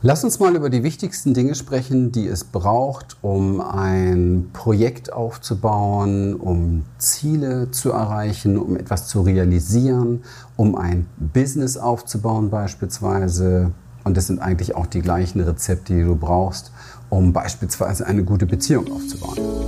Lass 0.00 0.22
uns 0.22 0.38
mal 0.38 0.54
über 0.54 0.70
die 0.70 0.84
wichtigsten 0.84 1.34
Dinge 1.34 1.56
sprechen, 1.56 2.12
die 2.12 2.28
es 2.28 2.44
braucht, 2.44 3.16
um 3.20 3.60
ein 3.60 4.48
Projekt 4.52 5.12
aufzubauen, 5.12 6.36
um 6.36 6.84
Ziele 6.98 7.72
zu 7.72 7.90
erreichen, 7.90 8.58
um 8.58 8.76
etwas 8.76 9.08
zu 9.08 9.22
realisieren, 9.22 10.22
um 10.54 10.76
ein 10.76 11.08
Business 11.16 11.76
aufzubauen 11.76 12.48
beispielsweise. 12.48 13.72
Und 14.04 14.16
das 14.16 14.28
sind 14.28 14.38
eigentlich 14.38 14.76
auch 14.76 14.86
die 14.86 15.02
gleichen 15.02 15.40
Rezepte, 15.40 15.92
die 15.92 16.04
du 16.04 16.14
brauchst, 16.14 16.70
um 17.10 17.32
beispielsweise 17.32 18.06
eine 18.06 18.22
gute 18.22 18.46
Beziehung 18.46 18.92
aufzubauen. 18.92 19.67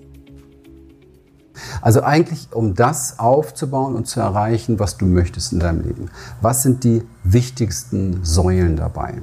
Also 1.81 2.03
eigentlich, 2.03 2.49
um 2.51 2.75
das 2.75 3.19
aufzubauen 3.19 3.95
und 3.95 4.07
zu 4.07 4.19
erreichen, 4.19 4.79
was 4.79 4.97
du 4.97 5.05
möchtest 5.05 5.53
in 5.53 5.59
deinem 5.59 5.81
Leben. 5.81 6.09
Was 6.41 6.63
sind 6.63 6.83
die 6.83 7.03
wichtigsten 7.23 8.23
Säulen 8.23 8.75
dabei? 8.75 9.15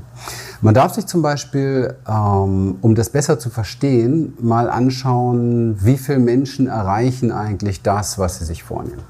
Man 0.61 0.75
darf 0.75 0.94
sich 0.94 1.06
zum 1.06 1.22
Beispiel, 1.22 1.94
ähm, 2.09 2.78
um 2.81 2.94
das 2.94 3.11
besser 3.11 3.39
zu 3.39 3.50
verstehen, 3.50 4.34
mal 4.41 4.70
anschauen, 4.70 5.77
wie 5.81 5.97
viele 5.97 6.19
Menschen 6.19 6.66
erreichen 6.66 7.33
eigentlich 7.33 7.83
das, 7.83 8.19
was 8.19 8.39
sie 8.39 8.44
sich 8.44 8.62
vornehmen. 8.62 9.03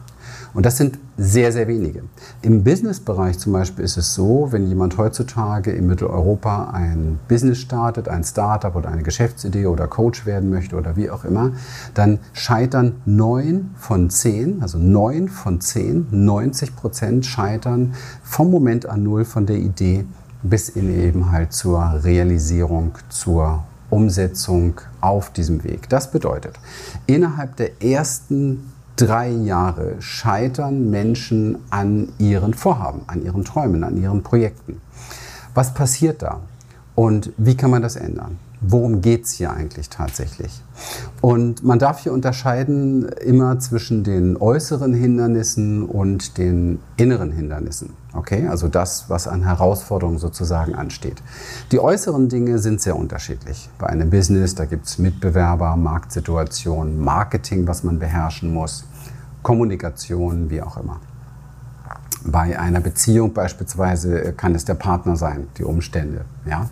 Und 0.55 0.67
das 0.67 0.77
sind 0.77 0.99
sehr, 1.17 1.53
sehr 1.53 1.69
wenige. 1.69 2.03
Im 2.43 2.65
Business-Bereich 2.65 3.39
zum 3.39 3.53
Beispiel 3.53 3.85
ist 3.85 3.97
es 3.97 4.15
so, 4.15 4.49
wenn 4.51 4.67
jemand 4.69 4.97
heutzutage 4.97 5.71
in 5.73 5.87
Mitteleuropa 5.87 6.71
ein 6.71 7.19
Business 7.29 7.59
startet, 7.59 8.09
ein 8.09 8.25
Startup 8.25 8.75
oder 8.75 8.89
eine 8.89 9.03
Geschäftsidee 9.03 9.67
oder 9.67 9.87
Coach 9.87 10.27
werden 10.27 10.51
möchte 10.51 10.77
oder 10.77 10.97
wie 10.97 11.11
auch 11.11 11.25
immer, 11.25 11.53
dann 11.95 12.19
scheitern 12.33 12.97
neun 13.05 13.71
von 13.77 14.11
zehn, 14.11 14.63
also 14.63 14.79
neun 14.79 15.29
von 15.29 15.61
zehn, 15.61 16.07
90 16.11 16.77
Prozent 16.77 17.27
scheitern 17.27 17.95
vom 18.23 18.51
Moment 18.51 18.87
an 18.87 19.03
null 19.03 19.25
von 19.25 19.47
der 19.47 19.57
Idee 19.57 20.05
bis 20.43 20.69
in 20.69 20.89
eben 20.89 21.31
halt 21.33 21.53
zur 21.53 22.01
Realisierung, 22.05 22.93
zur 23.09 23.65
Umsetzung 23.91 24.81
auf 25.01 25.31
diesem 25.31 25.65
Weg. 25.65 25.89
Das 25.89 26.11
bedeutet, 26.11 26.55
innerhalb 27.07 27.57
der 27.57 27.83
ersten 27.83 28.73
drei 29.01 29.31
Jahre 29.31 30.01
scheitern 30.01 30.91
Menschen 30.91 31.59
an 31.71 32.09
ihren 32.19 32.53
Vorhaben, 32.53 33.03
an 33.07 33.23
ihren 33.23 33.45
Träumen, 33.45 33.85
an 33.85 33.97
ihren 33.97 34.23
Projekten. 34.23 34.81
Was 35.55 35.73
passiert 35.73 36.23
da? 36.23 36.41
Und 36.95 37.33
wie 37.37 37.57
kann 37.57 37.71
man 37.71 37.83
das 37.83 37.97
ändern? 37.97 38.39
Worum 38.61 39.01
geht 39.03 39.25
es 39.25 39.33
hier 39.33 39.53
eigentlich 39.53 39.89
tatsächlich? 39.89 40.63
Und 41.21 41.63
man 41.63 41.79
darf 41.79 42.01
hier 42.01 42.13
unterscheiden 42.13 43.09
immer 43.25 43.61
zwischen 43.61 44.03
den 44.03 44.37
äußeren 44.37 44.95
Hindernissen 44.95 45.85
und 45.85 46.39
den 46.39 46.81
inneren 46.97 47.31
Hindernissen. 47.31 47.91
Okay, 48.15 48.49
also 48.49 48.67
das, 48.67 49.05
was 49.09 49.29
an 49.29 49.45
Herausforderungen 49.45 50.19
sozusagen 50.19 50.75
ansteht. 50.75 51.23
Die 51.71 51.79
äußeren 51.79 52.29
Dinge 52.29 52.59
sind 52.59 52.81
sehr 52.81 52.97
unterschiedlich. 52.97 53.69
Bei 53.79 53.87
einem 53.87 54.11
Business, 54.11 54.57
da 54.57 54.65
gibt 54.65 54.87
es 54.87 54.99
Mitbewerber, 54.99 55.77
Marktsituationen, 55.77 56.99
Marketing, 56.99 57.69
was 57.69 57.85
man 57.85 58.01
beherrschen 58.01 58.53
muss. 58.53 58.85
Kommunikation, 59.49 60.51
wie 60.51 60.61
auch 60.61 60.77
immer. 60.77 61.01
Bei 62.23 62.61
einer 62.61 62.81
Beziehung 62.81 63.33
beispielsweise 63.33 64.35
kann 64.35 64.55
es 64.55 64.67
der 64.67 64.75
Partner 64.75 65.17
sein, 65.17 65.47
die 65.57 65.65
Umstände, 65.65 66.27
ja. 66.45 66.69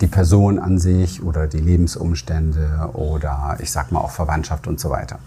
Die 0.00 0.08
Person 0.08 0.58
an 0.58 0.80
sich 0.80 1.22
oder 1.22 1.46
die 1.46 1.60
Lebensumstände 1.60 2.90
oder 2.94 3.56
ich 3.60 3.70
sag 3.70 3.92
mal 3.92 4.00
auch 4.00 4.10
Verwandtschaft 4.10 4.66
und 4.66 4.80
so 4.80 4.90
weiter. 4.90 5.20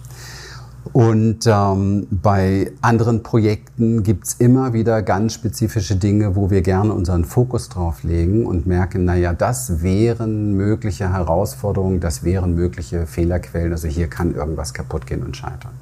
Und 0.93 1.39
ähm, 1.47 2.07
bei 2.11 2.71
anderen 2.81 3.23
Projekten 3.23 4.03
gibt 4.03 4.27
es 4.27 4.33
immer 4.35 4.73
wieder 4.73 5.01
ganz 5.01 5.33
spezifische 5.33 5.95
Dinge, 5.95 6.35
wo 6.35 6.49
wir 6.49 6.61
gerne 6.61 6.93
unseren 6.93 7.25
Fokus 7.25 7.69
drauf 7.69 8.03
legen 8.03 8.45
und 8.45 8.67
merken, 8.67 9.03
naja, 9.05 9.33
das 9.33 9.81
wären 9.81 10.53
mögliche 10.55 11.11
Herausforderungen, 11.11 11.99
das 11.99 12.23
wären 12.23 12.55
mögliche 12.55 13.07
Fehlerquellen. 13.07 13.71
Also 13.71 13.87
hier 13.87 14.07
kann 14.07 14.35
irgendwas 14.35 14.73
kaputt 14.73 15.07
gehen 15.07 15.23
und 15.23 15.35
scheitern. 15.35 15.73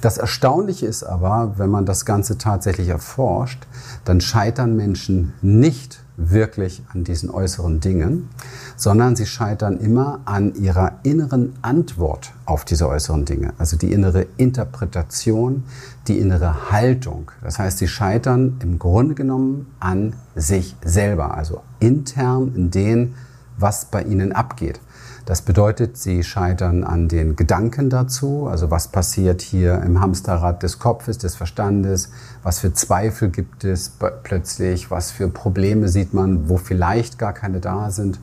Das 0.00 0.18
Erstaunliche 0.18 0.86
ist 0.86 1.04
aber, 1.04 1.54
wenn 1.56 1.70
man 1.70 1.86
das 1.86 2.04
Ganze 2.04 2.36
tatsächlich 2.36 2.88
erforscht, 2.88 3.66
dann 4.04 4.20
scheitern 4.20 4.76
Menschen 4.76 5.32
nicht 5.40 6.00
wirklich 6.16 6.82
an 6.92 7.04
diesen 7.04 7.30
äußeren 7.30 7.80
Dingen, 7.80 8.28
sondern 8.76 9.16
sie 9.16 9.26
scheitern 9.26 9.78
immer 9.78 10.20
an 10.24 10.54
ihrer 10.54 10.92
inneren 11.02 11.54
Antwort 11.62 12.32
auf 12.44 12.64
diese 12.64 12.88
äußeren 12.88 13.24
Dinge, 13.24 13.52
also 13.58 13.76
die 13.76 13.92
innere 13.92 14.26
Interpretation, 14.36 15.64
die 16.08 16.18
innere 16.18 16.70
Haltung. 16.70 17.30
Das 17.42 17.58
heißt, 17.58 17.78
sie 17.78 17.88
scheitern 17.88 18.58
im 18.62 18.78
Grunde 18.78 19.14
genommen 19.14 19.66
an 19.80 20.14
sich 20.34 20.76
selber, 20.84 21.36
also 21.36 21.60
intern 21.80 22.52
in 22.54 22.70
dem, 22.70 23.14
was 23.58 23.86
bei 23.86 24.02
ihnen 24.02 24.32
abgeht. 24.32 24.80
Das 25.24 25.42
bedeutet, 25.42 25.96
sie 25.96 26.24
scheitern 26.24 26.82
an 26.82 27.06
den 27.06 27.36
Gedanken 27.36 27.90
dazu, 27.90 28.48
also 28.48 28.72
was 28.72 28.88
passiert 28.88 29.40
hier 29.40 29.80
im 29.82 30.00
Hamsterrad 30.00 30.64
des 30.64 30.80
Kopfes, 30.80 31.16
des 31.16 31.36
Verstandes, 31.36 32.10
was 32.42 32.58
für 32.58 32.72
Zweifel 32.72 33.30
gibt 33.30 33.62
es 33.62 33.92
plötzlich, 34.24 34.90
was 34.90 35.12
für 35.12 35.28
Probleme 35.28 35.88
sieht 35.88 36.12
man, 36.12 36.48
wo 36.48 36.56
vielleicht 36.56 37.20
gar 37.20 37.32
keine 37.32 37.60
da 37.60 37.90
sind 37.90 38.18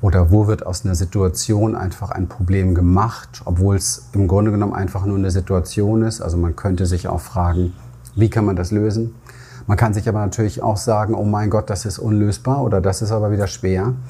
oder 0.00 0.30
wo 0.30 0.46
wird 0.46 0.64
aus 0.64 0.84
einer 0.84 0.94
Situation 0.94 1.74
einfach 1.74 2.10
ein 2.10 2.28
Problem 2.28 2.74
gemacht, 2.74 3.42
obwohl 3.44 3.76
es 3.76 4.08
im 4.12 4.28
Grunde 4.28 4.52
genommen 4.52 4.74
einfach 4.74 5.04
nur 5.04 5.16
eine 5.16 5.30
Situation 5.30 6.02
ist. 6.02 6.20
Also 6.20 6.36
man 6.36 6.54
könnte 6.54 6.86
sich 6.86 7.08
auch 7.08 7.20
fragen, 7.20 7.72
wie 8.14 8.30
kann 8.30 8.44
man 8.44 8.56
das 8.56 8.70
lösen? 8.70 9.14
Man 9.66 9.76
kann 9.76 9.92
sich 9.92 10.08
aber 10.08 10.20
natürlich 10.20 10.62
auch 10.62 10.76
sagen, 10.76 11.14
oh 11.14 11.24
mein 11.24 11.50
Gott, 11.50 11.68
das 11.68 11.84
ist 11.84 11.98
unlösbar 11.98 12.62
oder 12.62 12.80
das 12.80 13.02
ist 13.02 13.10
aber 13.12 13.30
wieder 13.32 13.46
schwer. 13.46 13.94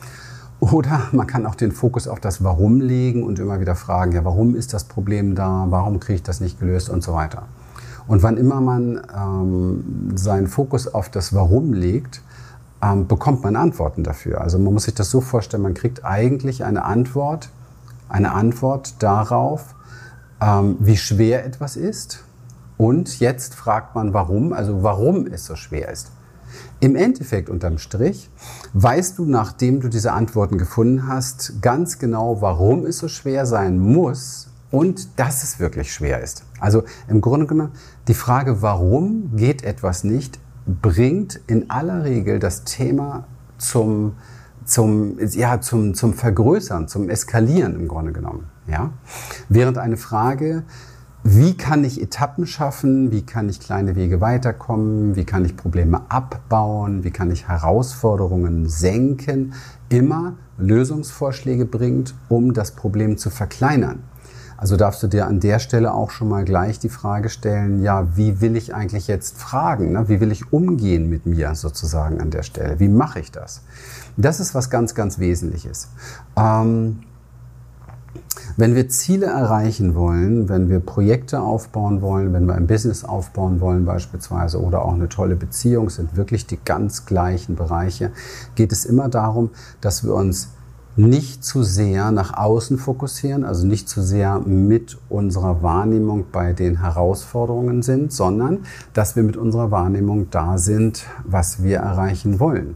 Oder 0.61 1.03
man 1.13 1.29
kann 1.29 1.47
auch 1.47 1.55
den 1.55 1.71
Fokus 1.71 2.09
auf 2.09 2.19
das 2.19 2.43
Warum 2.43 2.81
legen 2.81 3.23
und 3.23 3.39
immer 3.39 3.61
wieder 3.61 3.77
fragen, 3.77 4.11
ja, 4.11 4.25
warum 4.25 4.57
ist 4.57 4.75
das 4.75 4.83
Problem 4.83 5.37
da, 5.37 5.67
warum 5.69 6.01
kriege 6.01 6.17
ich 6.17 6.23
das 6.25 6.41
nicht 6.41 6.59
gelöst 6.59 6.91
und 6.91 7.05
so 7.05 7.15
weiter. 7.15 7.45
Und 8.09 8.25
wann 8.25 8.37
immer 8.37 8.61
man 8.61 9.01
ähm, 9.17 10.13
seinen 10.17 10.49
Fokus 10.49 10.93
auf 10.93 11.11
das 11.11 11.33
Warum 11.33 11.73
legt, 11.73 12.23
ähm, 12.83 13.07
bekommt 13.07 13.43
man 13.43 13.57
Antworten 13.57 14.05
dafür. 14.05 14.41
Also 14.41 14.59
man 14.59 14.73
muss 14.73 14.85
sich 14.85 14.95
das 14.95 15.11
so 15.11 15.21
vorstellen, 15.21 15.63
man 15.63 15.75
kriegt 15.75 16.05
eigentlich 16.05 16.65
eine 16.65 16.85
Antwort, 16.85 17.51
eine 18.09 18.33
Antwort 18.33 19.03
darauf, 19.03 19.75
ähm, 20.41 20.77
wie 20.81 20.97
schwer 20.97 21.45
etwas 21.45 21.77
ist. 21.77 22.25
Und 22.77 23.19
jetzt 23.19 23.55
fragt 23.55 23.95
man, 23.95 24.15
warum, 24.15 24.53
also 24.53 24.83
warum 24.83 25.27
es 25.27 25.45
so 25.45 25.57
schwer 25.57 25.91
ist. 25.91 26.13
Im 26.81 26.95
Endeffekt 26.95 27.51
unterm 27.51 27.79
Strich 27.79 28.31
weißt 28.73 29.19
du, 29.19 29.25
nachdem 29.25 29.81
du 29.81 29.89
diese 29.89 30.13
Antworten 30.13 30.59
gefunden 30.59 31.09
hast, 31.09 31.61
ganz 31.61 31.99
genau, 31.99 32.41
warum 32.41 32.87
es 32.87 32.99
so 32.99 33.09
schwer 33.09 33.47
sein 33.47 33.79
muss 33.79 34.49
und 34.71 35.19
dass 35.19 35.43
es 35.43 35.59
wirklich 35.59 35.93
schwer 35.93 36.23
ist. 36.23 36.45
Also 36.61 36.85
im 37.09 37.21
Grunde 37.21 37.47
genommen, 37.47 37.73
die 38.07 38.15
Frage, 38.15 38.63
warum 38.63 39.35
geht 39.37 39.65
etwas 39.65 40.05
nicht, 40.05 40.39
bringt 40.69 41.41
in 41.47 41.71
aller 41.71 42.05
Regel 42.05 42.39
das 42.39 42.65
Thema 42.65 43.25
zum, 43.57 44.13
zum, 44.65 45.19
ja, 45.19 45.61
zum, 45.61 45.95
zum 45.95 46.13
Vergrößern, 46.13 46.89
zum 46.89 47.09
Eskalieren 47.09 47.75
im 47.75 47.89
Grunde 47.89 48.13
genommen. 48.13 48.47
Ja? 48.67 48.91
Während 49.49 49.79
eine 49.79 49.97
Frage, 49.97 50.65
wie 51.25 51.57
kann 51.57 51.85
ich 51.85 52.01
Etappen 52.01 52.47
schaffen, 52.47 53.11
wie 53.11 53.23
kann 53.23 53.49
ich 53.49 53.61
kleine 53.61 53.97
Wege 53.97 54.21
weiterkommen, 54.21 55.17
wie 55.17 55.25
kann 55.25 55.45
ich 55.45 55.57
Probleme 55.57 56.03
abbauen, 56.09 57.03
wie 57.03 57.11
kann 57.11 57.31
ich 57.31 57.49
Herausforderungen 57.49 58.69
senken, 58.69 59.55
immer 59.89 60.35
Lösungsvorschläge 60.59 61.65
bringt, 61.65 62.15
um 62.29 62.53
das 62.53 62.73
Problem 62.73 63.17
zu 63.17 63.31
verkleinern. 63.31 64.05
Also 64.59 64.77
darfst 64.77 65.03
du 65.03 65.07
dir 65.07 65.27
an 65.27 65.41
der 65.41 65.61
Stelle 65.61 65.95
auch 65.95 66.11
schon 66.11 66.29
mal 66.29 66.45
gleich 66.45 66.79
die 66.81 66.89
Frage 66.89 67.29
stellen, 67.29 67.81
ja, 67.83 68.17
wie 68.17 68.41
will 68.41 68.57
ich 68.57 68.75
eigentlich 68.75 69.07
jetzt 69.07 69.39
fragen? 69.39 69.93
Ne? 69.93 70.09
Wie 70.09 70.21
will 70.21 70.33
ich 70.33 70.53
umgehen 70.53 71.09
mit 71.09 71.25
mir 71.27 71.55
sozusagen 71.55 72.21
an 72.21 72.31
der 72.31 72.43
Stelle? 72.43 72.79
Wie 72.81 72.89
mache 72.89 73.21
ich 73.21 73.31
das? 73.31 73.63
Das 74.17 74.41
ist 74.41 74.57
was 74.57 74.69
ganz, 74.69 74.97
ganz 74.97 75.21
Wesentliches. 75.21 75.89
Ähm, 76.37 77.05
Wenn 78.57 78.75
wir 78.75 78.89
Ziele 78.89 79.27
erreichen 79.27 79.95
wollen, 79.95 80.49
wenn 80.49 80.69
wir 80.69 80.81
Projekte 80.81 81.41
aufbauen 81.41 82.01
wollen, 82.03 82.33
wenn 82.33 82.47
wir 82.47 82.55
ein 82.55 82.67
Business 82.67 83.05
aufbauen 83.05 83.61
wollen 83.61 83.85
beispielsweise 83.85 84.61
oder 84.61 84.85
auch 84.85 84.95
eine 84.95 85.09
tolle 85.09 85.37
Beziehung, 85.37 85.89
sind 85.91 86.17
wirklich 86.17 86.47
die 86.49 86.59
ganz 86.65 87.07
gleichen 87.07 87.55
Bereiche, 87.55 88.11
geht 88.57 88.73
es 88.73 88.85
immer 88.85 89.09
darum, 89.09 89.51
dass 89.81 90.03
wir 90.03 90.15
uns 90.15 90.49
nicht 90.99 91.45
zu 91.45 91.63
sehr 91.63 92.11
nach 92.11 92.37
außen 92.37 92.77
fokussieren, 92.77 93.45
also 93.45 93.65
nicht 93.67 93.89
zu 93.89 94.03
sehr 94.03 94.41
mit 94.41 94.99
unserer 95.09 95.63
Wahrnehmung 95.63 96.27
bei 96.33 96.53
den 96.53 96.81
Herausforderungen 96.81 97.83
sind, 97.83 98.13
sondern 98.13 98.65
dass 98.95 99.15
wir 99.15 99.23
mit 99.23 99.37
unserer 99.37 99.71
Wahrnehmung 99.71 100.29
da 100.31 100.59
sind, 100.59 101.07
was 101.25 101.63
wir 101.63 101.79
erreichen 101.79 102.41
wollen. 102.41 102.75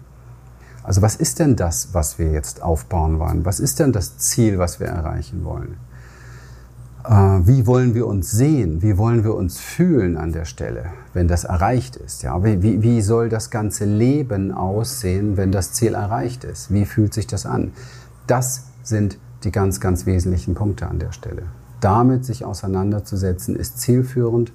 Also 0.85 1.03
was 1.03 1.17
ist 1.17 1.41
denn 1.41 1.57
das, 1.57 1.95
was 1.95 2.19
wir 2.19 2.31
jetzt 2.31 2.63
aufbauen 2.63 3.19
wollen? 3.19 3.45
Was 3.45 3.59
ist 3.61 3.81
denn 3.81 3.93
das 3.93 4.19
Ziel, 4.19 4.59
was 4.59 4.79
wir 4.79 4.87
erreichen 4.87 5.45
wollen? 5.45 5.77
Äh, 7.05 7.47
wie 7.47 7.67
wollen 7.67 7.95
wir 7.95 8.07
uns 8.07 8.31
sehen? 8.31 8.83
Wie 8.83 8.99
wollen 8.99 9.25
wir 9.25 9.35
uns 9.35 9.59
fühlen 9.59 10.17
an 10.17 10.33
der 10.33 10.45
Stelle, 10.45 10.87
wenn 11.13 11.27
das 11.27 11.45
erreicht 11.45 11.97
ist? 11.97 12.23
Ja, 12.23 12.43
wie, 12.45 12.83
wie 12.83 13.03
soll 13.03 13.29
das 13.29 13.51
ganze 13.51 13.85
Leben 13.85 14.53
aussehen, 14.53 15.37
wenn 15.37 15.51
das 15.51 15.73
Ziel 15.73 15.95
erreicht 15.95 16.45
ist? 16.45 16.73
Wie 16.73 16.85
fühlt 16.85 17.15
sich 17.15 17.27
das 17.27 17.47
an? 17.47 17.73
Das 18.27 18.67
sind 18.83 19.19
die 19.45 19.53
ganz, 19.53 19.81
ganz 19.81 20.07
wesentlichen 20.07 20.55
Punkte 20.55 20.87
an 20.87 20.99
der 20.99 21.13
Stelle. 21.13 21.43
Damit 21.81 22.25
sich 22.25 22.45
auseinanderzusetzen, 22.45 23.57
ist 23.57 23.81
zielführend. 23.81 24.53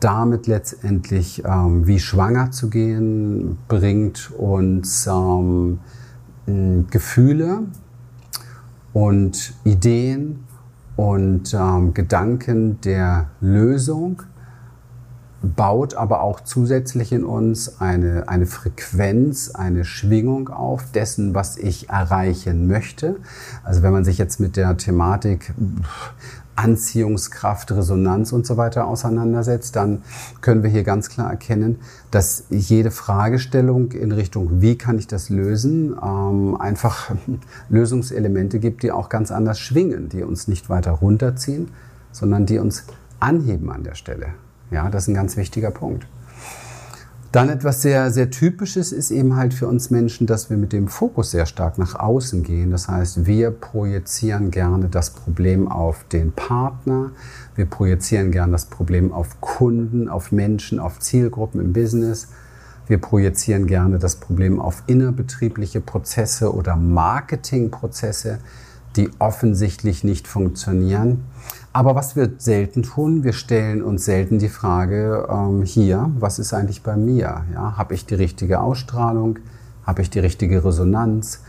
Damit 0.00 0.46
letztendlich 0.46 1.42
ähm, 1.44 1.86
wie 1.86 1.98
schwanger 1.98 2.50
zu 2.50 2.68
gehen, 2.68 3.58
bringt 3.68 4.30
uns 4.30 5.06
ähm, 5.06 5.80
Gefühle 6.90 7.60
und 8.92 9.54
Ideen 9.64 10.44
und 10.96 11.52
ähm, 11.54 11.92
Gedanken 11.92 12.80
der 12.82 13.28
Lösung 13.40 14.22
baut 15.54 15.94
aber 15.94 16.22
auch 16.22 16.40
zusätzlich 16.40 17.12
in 17.12 17.24
uns 17.24 17.80
eine, 17.80 18.28
eine 18.28 18.46
Frequenz, 18.46 19.50
eine 19.50 19.84
Schwingung 19.84 20.48
auf 20.48 20.90
dessen, 20.92 21.34
was 21.34 21.56
ich 21.56 21.88
erreichen 21.88 22.66
möchte. 22.66 23.16
Also 23.64 23.82
wenn 23.82 23.92
man 23.92 24.04
sich 24.04 24.18
jetzt 24.18 24.40
mit 24.40 24.56
der 24.56 24.76
Thematik 24.76 25.52
Anziehungskraft, 26.56 27.70
Resonanz 27.72 28.32
und 28.32 28.46
so 28.46 28.56
weiter 28.56 28.86
auseinandersetzt, 28.86 29.76
dann 29.76 30.02
können 30.40 30.62
wir 30.62 30.70
hier 30.70 30.84
ganz 30.84 31.10
klar 31.10 31.30
erkennen, 31.30 31.80
dass 32.10 32.44
jede 32.48 32.90
Fragestellung 32.90 33.92
in 33.92 34.10
Richtung, 34.10 34.62
wie 34.62 34.76
kann 34.76 34.98
ich 34.98 35.06
das 35.06 35.28
lösen, 35.28 35.94
ähm, 36.02 36.56
einfach 36.58 37.10
Lösungselemente 37.68 38.58
gibt, 38.58 38.82
die 38.82 38.90
auch 38.90 39.10
ganz 39.10 39.30
anders 39.30 39.60
schwingen, 39.60 40.08
die 40.08 40.22
uns 40.22 40.48
nicht 40.48 40.70
weiter 40.70 40.92
runterziehen, 40.92 41.68
sondern 42.10 42.46
die 42.46 42.58
uns 42.58 42.84
anheben 43.20 43.70
an 43.70 43.84
der 43.84 43.94
Stelle. 43.94 44.28
Ja, 44.70 44.88
das 44.90 45.04
ist 45.04 45.08
ein 45.08 45.14
ganz 45.14 45.36
wichtiger 45.36 45.70
Punkt. 45.70 46.06
Dann 47.36 47.50
etwas 47.50 47.82
sehr, 47.82 48.10
sehr 48.10 48.30
Typisches 48.30 48.92
ist 48.92 49.10
eben 49.10 49.36
halt 49.36 49.52
für 49.52 49.66
uns 49.68 49.90
Menschen, 49.90 50.26
dass 50.26 50.48
wir 50.48 50.56
mit 50.56 50.72
dem 50.72 50.88
Fokus 50.88 51.32
sehr 51.32 51.44
stark 51.44 51.76
nach 51.76 51.94
außen 51.94 52.42
gehen. 52.42 52.70
Das 52.70 52.88
heißt, 52.88 53.26
wir 53.26 53.50
projizieren 53.50 54.50
gerne 54.50 54.88
das 54.88 55.10
Problem 55.10 55.68
auf 55.68 56.04
den 56.04 56.32
Partner, 56.32 57.10
wir 57.54 57.66
projizieren 57.66 58.30
gerne 58.30 58.52
das 58.52 58.64
Problem 58.64 59.12
auf 59.12 59.40
Kunden, 59.42 60.08
auf 60.08 60.32
Menschen, 60.32 60.78
auf 60.78 60.98
Zielgruppen 60.98 61.60
im 61.60 61.72
Business. 61.74 62.28
Wir 62.86 62.98
projizieren 62.98 63.66
gerne 63.66 63.98
das 63.98 64.16
Problem 64.16 64.58
auf 64.58 64.84
innerbetriebliche 64.86 65.82
Prozesse 65.82 66.54
oder 66.54 66.76
Marketingprozesse, 66.76 68.38
die 68.96 69.10
offensichtlich 69.18 70.04
nicht 70.04 70.26
funktionieren. 70.26 71.24
Aber 71.76 71.94
was 71.94 72.16
wir 72.16 72.30
selten 72.38 72.84
tun, 72.84 73.22
wir 73.22 73.34
stellen 73.34 73.82
uns 73.82 74.06
selten 74.06 74.38
die 74.38 74.48
Frage 74.48 75.28
ähm, 75.30 75.60
hier, 75.60 76.10
was 76.18 76.38
ist 76.38 76.54
eigentlich 76.54 76.82
bei 76.82 76.96
mir? 76.96 77.44
Ja, 77.52 77.76
Habe 77.76 77.92
ich 77.92 78.06
die 78.06 78.14
richtige 78.14 78.60
Ausstrahlung? 78.60 79.40
Habe 79.84 80.00
ich 80.00 80.08
die 80.08 80.20
richtige 80.20 80.64
Resonanz? 80.64 81.42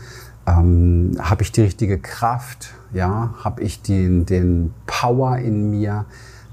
Ähm, 0.46 1.16
Habe 1.18 1.44
ich 1.44 1.52
die 1.52 1.62
richtige 1.62 1.98
Kraft? 1.98 2.74
Ja, 2.92 3.32
Habe 3.42 3.62
ich 3.62 3.80
den, 3.80 4.26
den 4.26 4.74
Power 4.86 5.38
in 5.38 5.70
mir, 5.70 6.04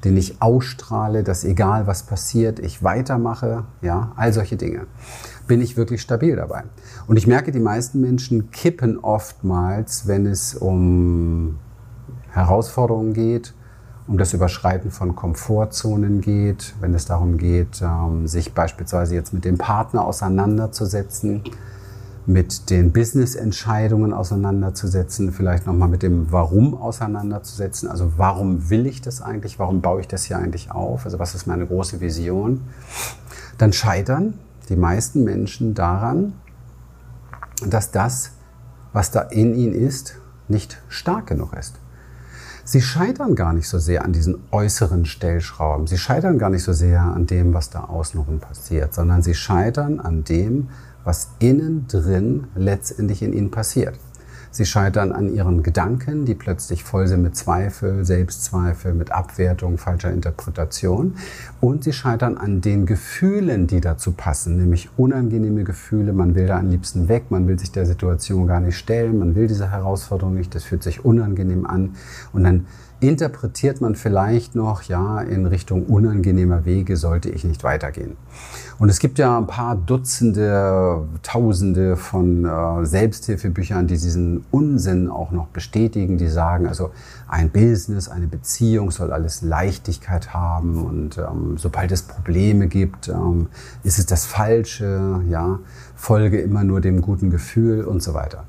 den 0.06 0.16
ich 0.16 0.42
ausstrahle, 0.42 1.26
dass 1.26 1.44
egal 1.44 1.86
was 1.86 2.04
passiert, 2.04 2.60
ich 2.60 2.82
weitermache? 2.82 3.66
Ja, 3.82 4.14
all 4.16 4.32
solche 4.32 4.56
Dinge. 4.56 4.88
Bin 5.48 5.60
ich 5.60 5.76
wirklich 5.76 6.02
stabil 6.02 6.38
dabei? 6.38 6.64
Und 7.08 7.18
ich 7.18 7.28
merke, 7.28 7.52
die 7.52 7.60
meisten 7.60 8.00
Menschen 8.00 8.52
kippen 8.52 8.98
oftmals, 8.98 10.08
wenn 10.08 10.28
es 10.28 10.56
um 10.56 11.58
Herausforderungen 12.32 13.12
geht, 13.12 13.54
um 14.08 14.18
das 14.18 14.34
Überschreiten 14.34 14.92
von 14.92 15.16
Komfortzonen 15.16 16.22
geht, 16.22 16.76
wenn 16.80 16.94
es 16.94 17.06
darum 17.06 17.38
geht, 17.38 17.82
ähm, 17.82 18.28
sich 18.28 18.54
beispielsweise 18.54 19.16
jetzt 19.16 19.34
mit 19.34 19.46
dem 19.46 19.58
Partner 19.58 20.06
auseinanderzusetzen, 20.06 21.44
mit 22.28 22.70
den 22.70 22.92
Business-Entscheidungen 22.92 24.14
auseinanderzusetzen, 24.14 25.32
vielleicht 25.32 25.66
nochmal 25.68 25.90
mit 25.90 26.04
dem 26.04 26.32
Warum 26.32 26.76
auseinanderzusetzen. 26.76 27.90
Also 27.90 28.14
warum 28.18 28.70
will 28.70 28.88
ich 28.88 29.02
das 29.02 29.22
eigentlich? 29.22 29.60
Warum 29.60 29.82
baue 29.82 30.02
ich 30.02 30.08
das 30.08 30.24
hier 30.26 30.38
eigentlich 30.38 30.72
auf? 30.72 31.06
Also 31.06 31.20
was 31.20 31.36
ist 31.36 31.46
meine 31.46 31.66
große 31.66 32.02
Vision? 32.02 32.62
Dann 33.58 33.74
scheitern 33.74 34.36
die 34.70 34.76
meisten 34.76 35.24
Menschen 35.24 35.76
daran, 35.76 36.34
dass 37.68 37.92
das, 37.92 38.32
was 38.92 39.12
da 39.12 39.22
in 39.22 39.54
ihnen 39.54 39.74
ist, 39.74 40.18
nicht 40.48 40.82
stark 40.90 41.28
genug 41.28 41.54
ist. 41.54 41.76
Sie 42.68 42.82
scheitern 42.82 43.36
gar 43.36 43.54
nicht 43.54 43.70
so 43.70 43.78
sehr 43.78 44.04
an 44.04 44.12
diesen 44.12 44.40
äußeren 44.50 45.06
Stellschrauben. 45.06 45.86
Sie 45.86 46.00
scheitern 46.00 46.40
gar 46.40 46.50
nicht 46.50 46.64
so 46.64 46.74
sehr 46.74 47.00
an 47.00 47.28
dem, 47.28 47.54
was 47.54 47.70
da 47.70 47.82
außenrum 47.82 48.40
passiert, 48.40 48.92
sondern 48.92 49.22
sie 49.22 49.36
scheitern 49.36 50.00
an 50.00 50.24
dem, 50.24 50.70
was 51.04 51.30
innen 51.38 51.86
drin 51.88 52.48
letztendlich 52.56 53.22
in 53.22 53.34
ihnen 53.34 53.52
passiert. 53.52 54.00
Sie 54.56 54.66
scheitern 54.66 55.12
an 55.12 55.36
ihren 55.36 55.64
Gedanken, 55.64 56.24
die 56.24 56.34
plötzlich 56.34 56.86
voll 56.86 57.08
sind 57.08 57.24
mit 57.24 57.36
Zweifel, 57.36 58.06
Selbstzweifel, 58.06 58.94
mit 58.94 59.12
Abwertung, 59.12 59.78
falscher 59.78 60.14
Interpretation. 60.14 61.18
Und 61.60 61.84
sie 61.84 61.92
scheitern 61.92 62.38
an 62.38 62.62
den 62.62 62.86
Gefühlen, 62.86 63.68
die 63.68 63.82
dazu 63.82 64.14
passen, 64.14 64.56
nämlich 64.56 64.88
unangenehme 64.96 65.66
Gefühle. 65.66 66.14
Man 66.14 66.36
will 66.36 66.48
da 66.48 66.58
am 66.58 66.70
liebsten 66.70 67.10
weg, 67.10 67.32
man 67.32 67.50
will 67.50 67.60
sich 67.60 67.74
der 67.74 67.86
Situation 67.86 68.48
gar 68.48 68.62
nicht 68.62 68.78
stellen, 68.78 69.20
man 69.20 69.36
will 69.36 69.48
diese 69.48 69.72
Herausforderung 69.72 70.36
nicht, 70.36 70.56
das 70.56 70.64
fühlt 70.64 70.84
sich 70.84 71.04
unangenehm 71.04 71.66
an. 71.66 71.98
Und 72.32 72.46
dann 72.46 72.66
interpretiert 73.00 73.82
man 73.82 73.96
vielleicht 73.96 74.56
noch, 74.56 74.84
ja, 74.84 75.22
in 75.22 75.46
Richtung 75.46 75.86
unangenehmer 75.86 76.66
Wege 76.66 76.98
sollte 76.98 77.30
ich 77.30 77.44
nicht 77.44 77.64
weitergehen. 77.64 78.16
Und 78.78 78.90
es 78.90 79.00
gibt 79.00 79.20
ja 79.20 79.38
ein 79.38 79.48
paar 79.48 79.76
Dutzende, 79.76 81.04
Tausende 81.24 81.96
von 81.96 82.46
äh, 82.46 82.86
Selbsthilfebüchern, 82.86 83.88
die 83.88 83.96
diesen 83.96 84.44
Unsinn 84.52 85.10
auch 85.10 85.32
noch 85.32 85.48
bestätigen, 85.48 86.18
die 86.18 86.28
sagen, 86.28 86.68
also 86.68 86.92
ein 87.28 87.50
Business, 87.50 88.10
eine 88.10 88.28
Beziehung 88.28 88.92
soll 88.92 89.12
alles 89.12 89.42
Leichtigkeit 89.42 90.34
haben 90.34 90.84
und 90.84 91.18
ähm, 91.18 91.58
sobald 91.58 91.92
es 91.92 92.02
Probleme 92.02 92.68
gibt, 92.68 93.08
ähm, 93.08 93.48
ist 93.84 93.98
es 93.98 94.06
das 94.06 94.26
Falsche, 94.26 95.22
ja, 95.30 95.60
folge 95.96 96.42
immer 96.42 96.64
nur 96.64 96.82
dem 96.82 97.02
guten 97.02 97.30
Gefühl 97.30 97.84
und 97.86 98.04
so 98.04 98.14
weiter. 98.14 98.44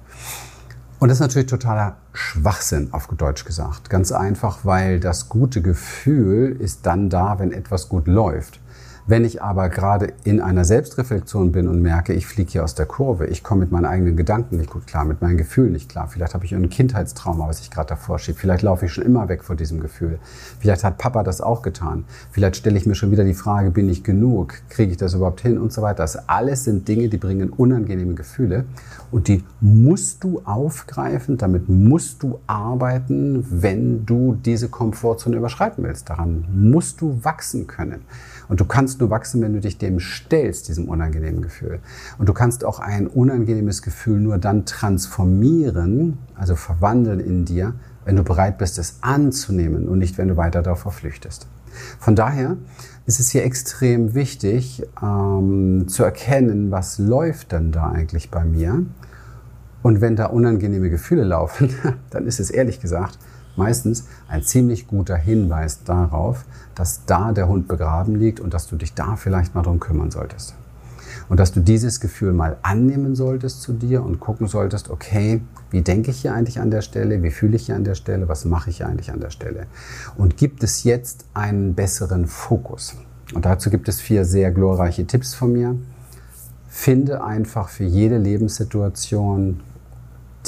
Und 0.98 1.08
das 1.08 1.18
ist 1.18 1.22
natürlich 1.22 1.48
totaler 1.48 1.96
Schwachsinn, 2.12 2.88
auf 2.92 3.06
Deutsch 3.08 3.44
gesagt. 3.44 3.90
Ganz 3.90 4.12
einfach, 4.12 4.60
weil 4.64 4.98
das 4.98 5.28
gute 5.28 5.60
Gefühl 5.60 6.56
ist 6.58 6.86
dann 6.86 7.10
da, 7.10 7.38
wenn 7.38 7.52
etwas 7.52 7.88
gut 7.88 8.06
läuft. 8.06 8.60
Wenn 9.08 9.24
ich 9.24 9.40
aber 9.40 9.68
gerade 9.68 10.14
in 10.24 10.40
einer 10.40 10.64
Selbstreflexion 10.64 11.52
bin 11.52 11.68
und 11.68 11.80
merke, 11.80 12.12
ich 12.12 12.26
fliege 12.26 12.50
hier 12.50 12.64
aus 12.64 12.74
der 12.74 12.86
Kurve, 12.86 13.26
ich 13.26 13.44
komme 13.44 13.60
mit 13.60 13.70
meinen 13.70 13.84
eigenen 13.84 14.16
Gedanken 14.16 14.56
nicht 14.56 14.70
gut 14.70 14.88
klar, 14.88 15.04
mit 15.04 15.22
meinen 15.22 15.36
Gefühlen 15.36 15.70
nicht 15.70 15.88
klar, 15.88 16.08
vielleicht 16.08 16.34
habe 16.34 16.44
ich 16.44 16.52
ein 16.56 16.68
Kindheitstrauma, 16.68 17.46
was 17.46 17.60
ich 17.60 17.70
gerade 17.70 17.90
davor 17.90 18.18
schiebe, 18.18 18.36
vielleicht 18.36 18.62
laufe 18.62 18.86
ich 18.86 18.92
schon 18.92 19.04
immer 19.04 19.28
weg 19.28 19.44
vor 19.44 19.54
diesem 19.54 19.78
Gefühl, 19.78 20.18
vielleicht 20.58 20.82
hat 20.82 20.98
Papa 20.98 21.22
das 21.22 21.40
auch 21.40 21.62
getan, 21.62 22.04
vielleicht 22.32 22.56
stelle 22.56 22.76
ich 22.76 22.84
mir 22.84 22.96
schon 22.96 23.12
wieder 23.12 23.22
die 23.22 23.34
Frage, 23.34 23.70
bin 23.70 23.88
ich 23.88 24.02
genug, 24.02 24.54
kriege 24.70 24.90
ich 24.90 24.96
das 24.96 25.14
überhaupt 25.14 25.40
hin? 25.40 25.56
Und 25.56 25.72
so 25.72 25.82
weiter. 25.82 26.02
Das 26.02 26.28
alles 26.28 26.64
sind 26.64 26.88
Dinge, 26.88 27.08
die 27.08 27.16
bringen 27.16 27.50
unangenehme 27.50 28.14
Gefühle 28.14 28.64
und 29.16 29.28
die 29.28 29.42
musst 29.62 30.24
du 30.24 30.42
aufgreifen, 30.44 31.38
damit 31.38 31.70
musst 31.70 32.22
du 32.22 32.38
arbeiten, 32.46 33.46
wenn 33.48 34.04
du 34.04 34.34
diese 34.34 34.68
Komfortzone 34.68 35.38
überschreiten 35.38 35.82
willst. 35.84 36.10
Daran 36.10 36.44
musst 36.52 37.00
du 37.00 37.24
wachsen 37.24 37.66
können. 37.66 38.02
Und 38.50 38.60
du 38.60 38.66
kannst 38.66 39.00
nur 39.00 39.08
wachsen, 39.08 39.40
wenn 39.40 39.54
du 39.54 39.60
dich 39.60 39.78
dem 39.78 40.00
stellst, 40.00 40.68
diesem 40.68 40.86
unangenehmen 40.86 41.40
Gefühl. 41.40 41.78
Und 42.18 42.28
du 42.28 42.34
kannst 42.34 42.62
auch 42.62 42.78
ein 42.78 43.06
unangenehmes 43.06 43.80
Gefühl 43.80 44.20
nur 44.20 44.36
dann 44.36 44.66
transformieren, 44.66 46.18
also 46.34 46.54
verwandeln 46.54 47.20
in 47.20 47.46
dir, 47.46 47.72
wenn 48.04 48.16
du 48.16 48.22
bereit 48.22 48.58
bist, 48.58 48.78
es 48.78 48.98
anzunehmen 49.00 49.88
und 49.88 49.98
nicht, 49.98 50.18
wenn 50.18 50.28
du 50.28 50.36
weiter 50.36 50.60
darauf 50.60 50.80
verflüchtest. 50.80 51.46
Von 51.98 52.16
daher 52.16 52.56
ist 53.06 53.20
es 53.20 53.30
hier 53.30 53.44
extrem 53.44 54.14
wichtig 54.14 54.82
ähm, 55.02 55.86
zu 55.88 56.02
erkennen, 56.02 56.70
was 56.70 56.98
läuft 56.98 57.52
denn 57.52 57.72
da 57.72 57.90
eigentlich 57.90 58.30
bei 58.30 58.44
mir. 58.44 58.84
Und 59.82 60.00
wenn 60.00 60.16
da 60.16 60.26
unangenehme 60.26 60.90
Gefühle 60.90 61.24
laufen, 61.24 61.70
dann 62.10 62.26
ist 62.26 62.40
es 62.40 62.50
ehrlich 62.50 62.80
gesagt 62.80 63.18
meistens 63.56 64.06
ein 64.28 64.42
ziemlich 64.42 64.86
guter 64.86 65.16
Hinweis 65.16 65.82
darauf, 65.84 66.44
dass 66.74 67.04
da 67.06 67.32
der 67.32 67.48
Hund 67.48 67.68
begraben 67.68 68.16
liegt 68.16 68.40
und 68.40 68.52
dass 68.52 68.66
du 68.66 68.76
dich 68.76 68.94
da 68.94 69.16
vielleicht 69.16 69.54
mal 69.54 69.62
drum 69.62 69.80
kümmern 69.80 70.10
solltest. 70.10 70.54
Und 71.28 71.40
dass 71.40 71.52
du 71.52 71.60
dieses 71.60 72.00
Gefühl 72.00 72.32
mal 72.32 72.56
annehmen 72.62 73.16
solltest 73.16 73.62
zu 73.62 73.72
dir 73.72 74.04
und 74.04 74.20
gucken 74.20 74.46
solltest, 74.46 74.90
okay, 74.90 75.40
wie 75.70 75.82
denke 75.82 76.10
ich 76.10 76.20
hier 76.20 76.34
eigentlich 76.34 76.60
an 76.60 76.70
der 76.70 76.82
Stelle, 76.82 77.22
wie 77.22 77.30
fühle 77.30 77.56
ich 77.56 77.66
hier 77.66 77.76
an 77.76 77.84
der 77.84 77.94
Stelle, 77.94 78.28
was 78.28 78.44
mache 78.44 78.70
ich 78.70 78.78
hier 78.78 78.88
eigentlich 78.88 79.10
an 79.10 79.20
der 79.20 79.30
Stelle. 79.30 79.66
Und 80.16 80.36
gibt 80.36 80.62
es 80.62 80.84
jetzt 80.84 81.26
einen 81.34 81.74
besseren 81.74 82.26
Fokus? 82.26 82.96
Und 83.34 83.44
dazu 83.44 83.70
gibt 83.70 83.88
es 83.88 84.00
vier 84.00 84.24
sehr 84.24 84.52
glorreiche 84.52 85.06
Tipps 85.06 85.34
von 85.34 85.52
mir. 85.52 85.76
Finde 86.68 87.24
einfach 87.24 87.68
für 87.68 87.84
jede 87.84 88.18
Lebenssituation 88.18 89.60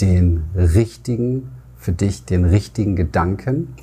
den 0.01 0.45
richtigen, 0.55 1.51
für 1.77 1.93
dich 1.93 2.25
den 2.25 2.45
richtigen 2.45 2.95
Gedanken. 2.95 3.75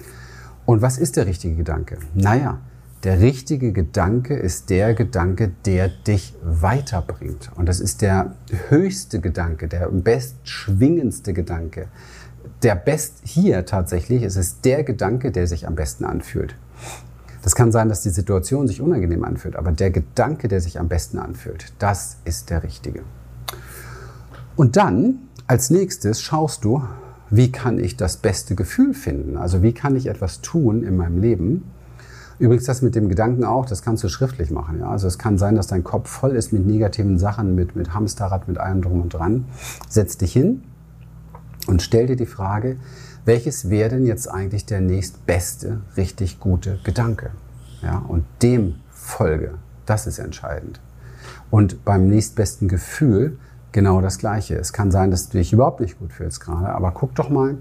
Und 0.65 0.81
was 0.81 0.97
ist 0.97 1.17
der 1.17 1.25
richtige 1.25 1.55
Gedanke? 1.55 1.97
Naja, 2.13 2.59
der 3.05 3.21
richtige 3.21 3.71
Gedanke 3.71 4.33
ist 4.33 4.71
der 4.71 4.95
Gedanke, 4.95 5.51
der 5.65 5.89
dich 5.89 6.33
weiterbringt. 6.43 7.51
Und 7.55 7.69
das 7.69 7.79
ist 7.79 8.01
der 8.01 8.33
höchste 8.69 9.21
Gedanke, 9.21 9.67
der 9.67 9.89
bestschwingendste 9.89 11.33
Gedanke. 11.33 11.87
Der 12.63 12.73
best 12.73 13.19
hier 13.23 13.67
tatsächlich 13.67 14.23
ist 14.23 14.37
es 14.37 14.61
der 14.61 14.83
Gedanke, 14.83 15.31
der 15.31 15.45
sich 15.45 15.67
am 15.67 15.75
besten 15.75 16.03
anfühlt. 16.03 16.55
Das 17.43 17.53
kann 17.53 17.71
sein, 17.71 17.89
dass 17.89 18.01
die 18.01 18.09
Situation 18.09 18.67
sich 18.67 18.81
unangenehm 18.81 19.23
anfühlt, 19.23 19.55
aber 19.55 19.71
der 19.71 19.91
Gedanke, 19.91 20.47
der 20.47 20.59
sich 20.59 20.79
am 20.79 20.87
besten 20.87 21.19
anfühlt, 21.19 21.73
das 21.77 22.17
ist 22.25 22.49
der 22.49 22.63
richtige. 22.63 23.03
Und 24.55 24.77
dann 24.77 25.19
als 25.45 25.69
nächstes 25.69 26.23
schaust 26.23 26.63
du, 26.63 26.83
wie 27.29 27.51
kann 27.51 27.77
ich 27.77 27.97
das 27.97 28.17
beste 28.17 28.55
Gefühl 28.55 28.95
finden? 28.95 29.37
Also 29.37 29.61
wie 29.61 29.73
kann 29.73 29.95
ich 29.95 30.07
etwas 30.07 30.41
tun 30.41 30.83
in 30.83 30.97
meinem 30.97 31.21
Leben, 31.21 31.65
Übrigens 32.37 32.65
das 32.65 32.81
mit 32.81 32.95
dem 32.95 33.09
Gedanken 33.09 33.43
auch, 33.43 33.65
das 33.65 33.81
kannst 33.81 34.03
du 34.03 34.09
schriftlich 34.09 34.51
machen. 34.51 34.79
Ja? 34.79 34.89
Also 34.89 35.07
es 35.07 35.17
kann 35.17 35.37
sein, 35.37 35.55
dass 35.55 35.67
dein 35.67 35.83
Kopf 35.83 36.09
voll 36.09 36.31
ist 36.31 36.51
mit 36.51 36.65
negativen 36.65 37.17
Sachen, 37.17 37.55
mit, 37.55 37.75
mit 37.75 37.93
Hamsterrad, 37.93 38.47
mit 38.47 38.57
allem 38.57 38.81
drum 38.81 39.01
und 39.01 39.13
dran. 39.13 39.45
Setz 39.87 40.17
dich 40.17 40.33
hin 40.33 40.63
und 41.67 41.81
stell 41.81 42.07
dir 42.07 42.15
die 42.15 42.25
Frage, 42.25 42.77
welches 43.23 43.69
wäre 43.69 43.89
denn 43.89 44.05
jetzt 44.05 44.29
eigentlich 44.29 44.65
der 44.65 44.81
nächstbeste, 44.81 45.81
richtig 45.97 46.39
gute 46.39 46.79
Gedanke? 46.83 47.31
Ja? 47.81 47.99
Und 48.07 48.25
dem 48.41 48.75
folge. 48.89 49.55
Das 49.85 50.07
ist 50.07 50.19
entscheidend. 50.19 50.79
Und 51.49 51.85
beim 51.85 52.07
nächstbesten 52.07 52.67
Gefühl 52.67 53.37
genau 53.71 53.99
das 53.99 54.17
Gleiche. 54.17 54.55
Es 54.55 54.73
kann 54.73 54.89
sein, 54.89 55.11
dass 55.11 55.29
du 55.29 55.37
dich 55.37 55.51
überhaupt 55.51 55.81
nicht 55.81 55.99
gut 55.99 56.13
fühlst 56.13 56.39
gerade, 56.39 56.69
aber 56.69 56.91
guck 56.91 57.13
doch 57.15 57.29
mal, 57.29 57.57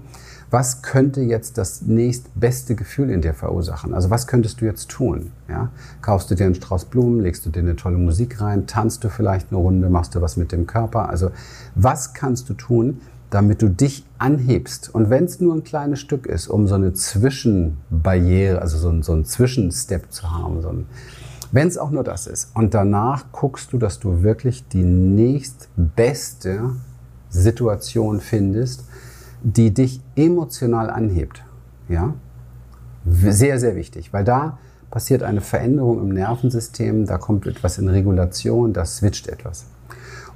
was 0.51 0.81
könnte 0.81 1.21
jetzt 1.21 1.57
das 1.57 1.81
nächstbeste 1.81 2.75
Gefühl 2.75 3.09
in 3.09 3.21
dir 3.21 3.33
verursachen? 3.33 3.93
Also 3.93 4.09
was 4.09 4.27
könntest 4.27 4.61
du 4.61 4.65
jetzt 4.65 4.89
tun? 4.89 5.31
Ja? 5.49 5.69
Kaufst 6.01 6.29
du 6.31 6.35
dir 6.35 6.45
einen 6.45 6.55
Strauß 6.55 6.85
Blumen, 6.85 7.19
legst 7.19 7.45
du 7.45 7.49
dir 7.49 7.59
eine 7.59 7.75
tolle 7.75 7.97
Musik 7.97 8.41
rein, 8.41 8.67
tanzt 8.67 9.03
du 9.03 9.09
vielleicht 9.09 9.51
eine 9.51 9.59
Runde, 9.59 9.89
machst 9.89 10.15
du 10.15 10.21
was 10.21 10.37
mit 10.37 10.51
dem 10.51 10.67
Körper? 10.67 11.09
Also 11.09 11.31
was 11.75 12.13
kannst 12.13 12.49
du 12.49 12.53
tun, 12.53 13.01
damit 13.29 13.61
du 13.61 13.69
dich 13.69 14.05
anhebst? 14.17 14.93
Und 14.93 15.09
wenn 15.09 15.25
es 15.25 15.39
nur 15.39 15.55
ein 15.55 15.63
kleines 15.63 15.99
Stück 15.99 16.25
ist, 16.25 16.47
um 16.47 16.67
so 16.67 16.75
eine 16.75 16.93
Zwischenbarriere, 16.93 18.61
also 18.61 18.77
so 18.77 19.01
so 19.01 19.13
ein 19.13 19.25
Zwischenstep 19.25 20.11
zu 20.11 20.31
haben, 20.31 20.61
so 20.61 20.73
wenn 21.51 21.67
es 21.67 21.77
auch 21.77 21.89
nur 21.89 22.03
das 22.03 22.27
ist. 22.27 22.51
Und 22.53 22.73
danach 22.73 23.31
guckst 23.31 23.71
du, 23.71 23.77
dass 23.77 23.99
du 23.99 24.23
wirklich 24.23 24.67
die 24.67 24.83
nächstbeste 24.83 26.71
Situation 27.29 28.19
findest, 28.19 28.83
die 29.45 29.73
dich 29.73 30.01
emotional 30.15 30.89
anhebt. 30.89 31.45
Ja? 31.87 32.15
Sehr, 33.05 33.59
sehr 33.59 33.75
wichtig, 33.75 34.11
weil 34.11 34.23
da 34.23 34.57
passiert 34.89 35.21
eine 35.21 35.41
Veränderung 35.41 35.99
im 36.01 36.09
Nervensystem, 36.09 37.05
da 37.05 37.17
kommt 37.19 37.45
etwas 37.45 37.77
in 37.77 37.87
Regulation, 37.87 38.73
da 38.73 38.85
switcht 38.85 39.27
etwas. 39.27 39.65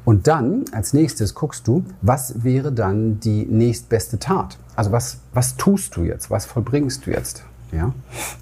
Und 0.06 0.28
dann 0.28 0.66
als 0.72 0.94
nächstes 0.94 1.34
guckst 1.34 1.68
du, 1.68 1.84
was 2.02 2.44
wäre 2.44 2.72
dann 2.72 3.20
die 3.20 3.46
nächstbeste 3.46 4.20
Tat? 4.20 4.60
Also 4.76 4.92
was, 4.92 5.18
was 5.34 5.58
tust 5.58 5.96
du 5.96 6.04
jetzt? 6.04 6.30
Was 6.30 6.46
vollbringst 6.46 7.06
du 7.08 7.12
jetzt? 7.12 7.44
Ja? 7.72 7.94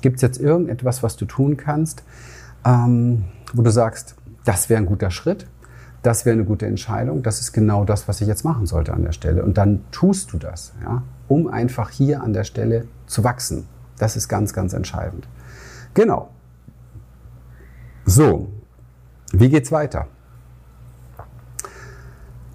Gibt 0.01 0.17
es 0.17 0.21
jetzt 0.21 0.39
irgendetwas, 0.39 1.01
was 1.01 1.15
du 1.15 1.25
tun 1.25 1.55
kannst, 1.55 2.03
ähm, 2.65 3.23
wo 3.53 3.61
du 3.61 3.71
sagst, 3.71 4.15
das 4.43 4.69
wäre 4.69 4.81
ein 4.81 4.85
guter 4.85 5.11
Schritt? 5.11 5.47
Das 6.07 6.25
wäre 6.25 6.35
eine 6.35 6.45
gute 6.45 6.65
Entscheidung, 6.65 7.21
das 7.21 7.41
ist 7.41 7.51
genau 7.51 7.83
das, 7.83 8.07
was 8.07 8.21
ich 8.21 8.29
jetzt 8.29 8.45
machen 8.45 8.65
sollte 8.65 8.93
an 8.93 9.03
der 9.03 9.11
Stelle. 9.11 9.43
Und 9.43 9.57
dann 9.57 9.81
tust 9.91 10.31
du 10.31 10.37
das, 10.37 10.71
ja, 10.81 11.03
um 11.27 11.47
einfach 11.47 11.89
hier 11.89 12.23
an 12.23 12.31
der 12.31 12.45
Stelle 12.45 12.87
zu 13.07 13.25
wachsen. 13.25 13.67
Das 13.99 14.15
ist 14.15 14.29
ganz, 14.29 14.53
ganz 14.53 14.71
entscheidend. 14.71 15.27
Genau. 15.93 16.29
So, 18.05 18.47
wie 19.33 19.49
geht's 19.49 19.69
weiter? 19.73 20.07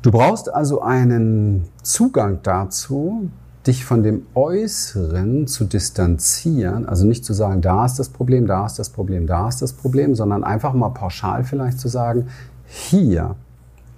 Du 0.01 0.11
brauchst 0.11 0.51
also 0.53 0.81
einen 0.81 1.69
Zugang 1.83 2.39
dazu, 2.43 3.29
dich 3.67 3.85
von 3.85 4.03
dem 4.03 4.27
Äußeren 4.35 5.47
zu 5.47 5.65
distanzieren, 5.65 6.87
also 6.87 7.07
nicht 7.07 7.25
zu 7.25 7.33
sagen, 7.33 7.61
da 7.61 7.85
ist 7.85 7.99
das 7.99 8.09
Problem, 8.09 8.47
da 8.47 8.67
ist 8.67 8.79
das 8.79 8.89
Problem, 8.89 9.27
da 9.27 9.49
ist 9.49 9.61
das 9.61 9.75
Problem, 9.75 10.15
sondern 10.15 10.43
einfach 10.43 10.73
mal 10.73 10.89
pauschal 10.89 11.45
vielleicht 11.45 11.79
zu 11.79 11.89
sagen, 11.89 12.29
hier 12.75 13.37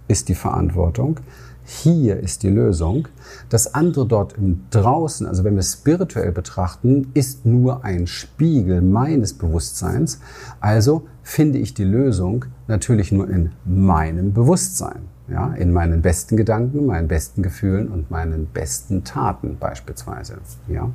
ist 0.09 0.29
die 0.29 0.35
Verantwortung, 0.35 1.21
hier 1.65 2.19
ist 2.19 2.43
die 2.43 2.51
Lösung. 2.51 3.07
Das 3.49 3.73
andere 3.73 4.05
dort 4.05 4.33
im 4.37 4.65
Draußen, 4.71 5.29
also 5.29 5.45
wenn 5.45 5.55
wir 5.55 5.61
es 5.61 5.75
spirituell 5.75 6.33
betrachten, 6.33 7.13
ist 7.15 7.47
nur 7.47 7.85
ein 7.85 8.09
Spiegel 8.09 8.83
meines 8.83 9.33
Bewusstseins. 9.33 10.19
Also 10.61 11.07
finde 11.23 11.59
ich 11.59 11.73
die 11.73 11.85
Lösung 11.85 12.47
natürlich 12.67 13.13
nur 13.13 13.31
in 13.31 13.53
meinem 13.65 14.33
Bewusstsein. 14.33 15.03
Ja, 15.27 15.55
in 15.55 15.73
meinen 15.73 16.03
besten 16.03 16.37
Gedanken, 16.37 16.85
meinen 16.85 17.09
besten 17.09 17.43
Gefühlen 17.43 17.89
und 17.89 18.11
meinen 18.11 18.45
besten 18.47 19.05
Taten 19.05 19.57
beispielsweise. 19.59 20.35
Ja. 20.69 20.91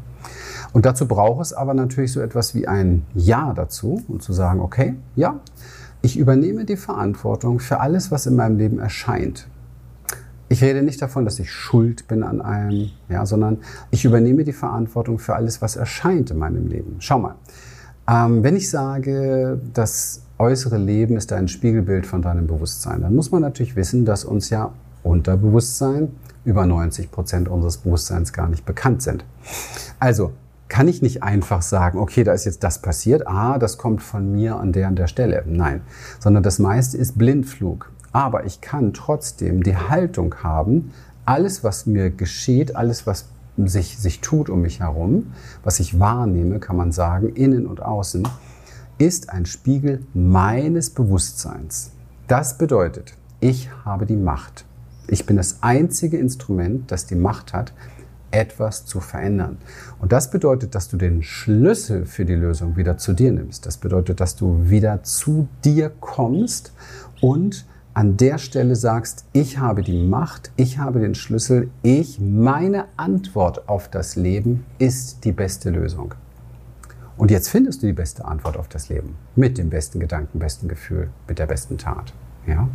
Und 0.72 0.86
dazu 0.86 1.08
braucht 1.08 1.42
es 1.42 1.54
aber 1.54 1.74
natürlich 1.74 2.12
so 2.12 2.20
etwas 2.20 2.54
wie 2.54 2.68
ein 2.68 3.08
Ja 3.16 3.54
dazu 3.54 4.04
und 4.08 4.22
zu 4.22 4.34
sagen, 4.34 4.60
okay, 4.60 4.94
ja, 5.16 5.40
ich 6.02 6.18
übernehme 6.18 6.66
die 6.66 6.78
Verantwortung 6.78 7.60
für 7.60 7.80
alles, 7.80 8.12
was 8.12 8.26
in 8.26 8.36
meinem 8.36 8.58
Leben 8.58 8.80
erscheint. 8.80 9.48
Ich 10.48 10.64
rede 10.64 10.82
nicht 10.82 11.02
davon, 11.02 11.26
dass 11.26 11.38
ich 11.40 11.52
schuld 11.52 12.08
bin 12.08 12.24
an 12.24 12.42
allem, 12.42 12.90
ja, 13.08 13.26
sondern 13.26 13.60
ich 13.92 14.06
übernehme 14.06 14.44
die 14.44 14.54
Verantwortung 14.54 15.20
für 15.20 15.36
alles, 15.36 15.62
was 15.62 15.76
erscheint 15.76 16.32
in 16.32 16.38
meinem 16.38 16.68
Leben. 16.68 16.96
Schau 17.00 17.20
mal, 17.20 17.36
ähm, 18.10 18.44
wenn 18.44 18.56
ich 18.56 18.70
sage, 18.70 19.62
das 19.74 20.24
äußere 20.40 20.78
Leben 20.78 21.18
ist 21.18 21.32
ein 21.34 21.48
Spiegelbild 21.48 22.08
von 22.08 22.24
deinem 22.24 22.48
Bewusstsein, 22.48 23.02
dann 23.02 23.14
muss 23.14 23.30
man 23.30 23.42
natürlich 23.42 23.76
wissen, 23.76 24.06
dass 24.06 24.26
uns 24.26 24.50
ja 24.50 24.74
Unterbewusstsein 25.04 26.14
über 26.46 26.66
90 26.66 27.12
Prozent 27.12 27.48
unseres 27.48 27.78
Bewusstseins 27.78 28.34
gar 28.34 28.50
nicht 28.50 28.66
bekannt 28.66 29.04
sind. 29.04 29.26
Also 30.00 30.32
kann 30.70 30.88
ich 30.88 31.02
nicht 31.02 31.24
einfach 31.24 31.62
sagen, 31.62 32.00
okay, 32.00 32.24
da 32.24 32.32
ist 32.32 32.46
jetzt 32.46 32.64
das 32.64 32.82
passiert, 32.82 33.28
ah, 33.28 33.58
das 33.58 33.78
kommt 33.78 34.02
von 34.02 34.32
mir 34.32 34.58
an 34.58 34.72
der 34.72 34.88
an 34.88 34.96
der 34.96 35.08
Stelle. 35.08 35.44
Nein, 35.46 35.82
sondern 36.20 36.44
das 36.44 36.60
meiste 36.60 36.98
ist 36.98 37.18
Blindflug. 37.18 37.92
Aber 38.12 38.46
ich 38.46 38.62
kann 38.62 38.94
trotzdem 38.94 39.64
die 39.64 39.76
Haltung 39.76 40.36
haben, 40.42 40.92
alles, 41.26 41.64
was 41.64 41.86
mir 41.86 42.10
geschieht, 42.10 42.76
alles, 42.76 43.06
was 43.06 43.26
sich, 43.58 43.98
sich 43.98 44.22
tut 44.22 44.50
um 44.50 44.62
mich 44.62 44.80
herum, 44.80 45.34
was 45.64 45.80
ich 45.80 46.00
wahrnehme, 46.00 46.60
kann 46.60 46.78
man 46.78 46.92
sagen, 46.92 47.30
innen 47.30 47.68
und 47.68 47.82
außen, 47.82 48.28
ist 48.98 49.30
ein 49.30 49.46
Spiegel 49.46 50.06
meines 50.14 50.90
Bewusstseins. 50.90 51.92
Das 52.28 52.58
bedeutet, 52.58 53.14
ich 53.40 53.70
habe 53.86 54.06
die 54.06 54.16
Macht. 54.16 54.66
Ich 55.08 55.26
bin 55.26 55.38
das 55.38 55.62
einzige 55.62 56.18
Instrument, 56.18 56.92
das 56.92 57.06
die 57.06 57.16
Macht 57.16 57.54
hat, 57.54 57.74
etwas 58.32 58.86
zu 58.86 59.00
verändern. 59.00 59.58
Und 60.00 60.12
das 60.12 60.32
bedeutet, 60.32 60.76
dass 60.76 60.88
du 60.90 60.98
den 60.98 61.24
Schlüssel 61.24 62.06
für 62.06 62.26
die 62.26 62.36
Lösung 62.36 62.78
wieder 62.78 62.98
zu 62.98 63.14
dir 63.14 63.32
nimmst. 63.32 63.66
Das 63.66 63.78
bedeutet, 63.78 64.20
dass 64.20 64.36
du 64.36 64.70
wieder 64.70 65.04
zu 65.04 65.48
dir 65.64 65.92
kommst 66.00 66.74
und 67.22 67.66
an 67.94 68.18
der 68.18 68.38
Stelle 68.38 68.76
sagst, 68.76 69.26
ich 69.34 69.58
habe 69.58 69.82
die 69.82 70.02
Macht, 70.08 70.52
ich 70.56 70.78
habe 70.78 71.00
den 71.00 71.16
Schlüssel, 71.16 71.70
ich, 71.82 72.20
meine 72.20 72.86
Antwort 72.98 73.68
auf 73.68 73.90
das 73.90 74.16
Leben 74.16 74.66
ist 74.78 75.26
die 75.26 75.32
beste 75.32 75.70
Lösung. 75.70 76.14
Und 77.18 77.32
jetzt 77.32 77.50
findest 77.50 77.84
du 77.84 77.88
die 77.88 77.94
beste 77.94 78.24
Antwort 78.24 78.56
auf 78.56 78.70
das 78.70 78.88
Leben 78.88 79.16
mit 79.36 79.58
dem 79.58 79.70
besten 79.70 80.00
Gedanken, 80.00 80.40
besten 80.40 80.70
Gefühl, 80.70 81.10
mit 81.28 81.40
der 81.40 81.48
besten 81.48 81.78
Tat. 81.78 82.14
Ja? 82.48 82.70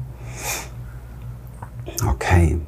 Okay. 2.06 2.61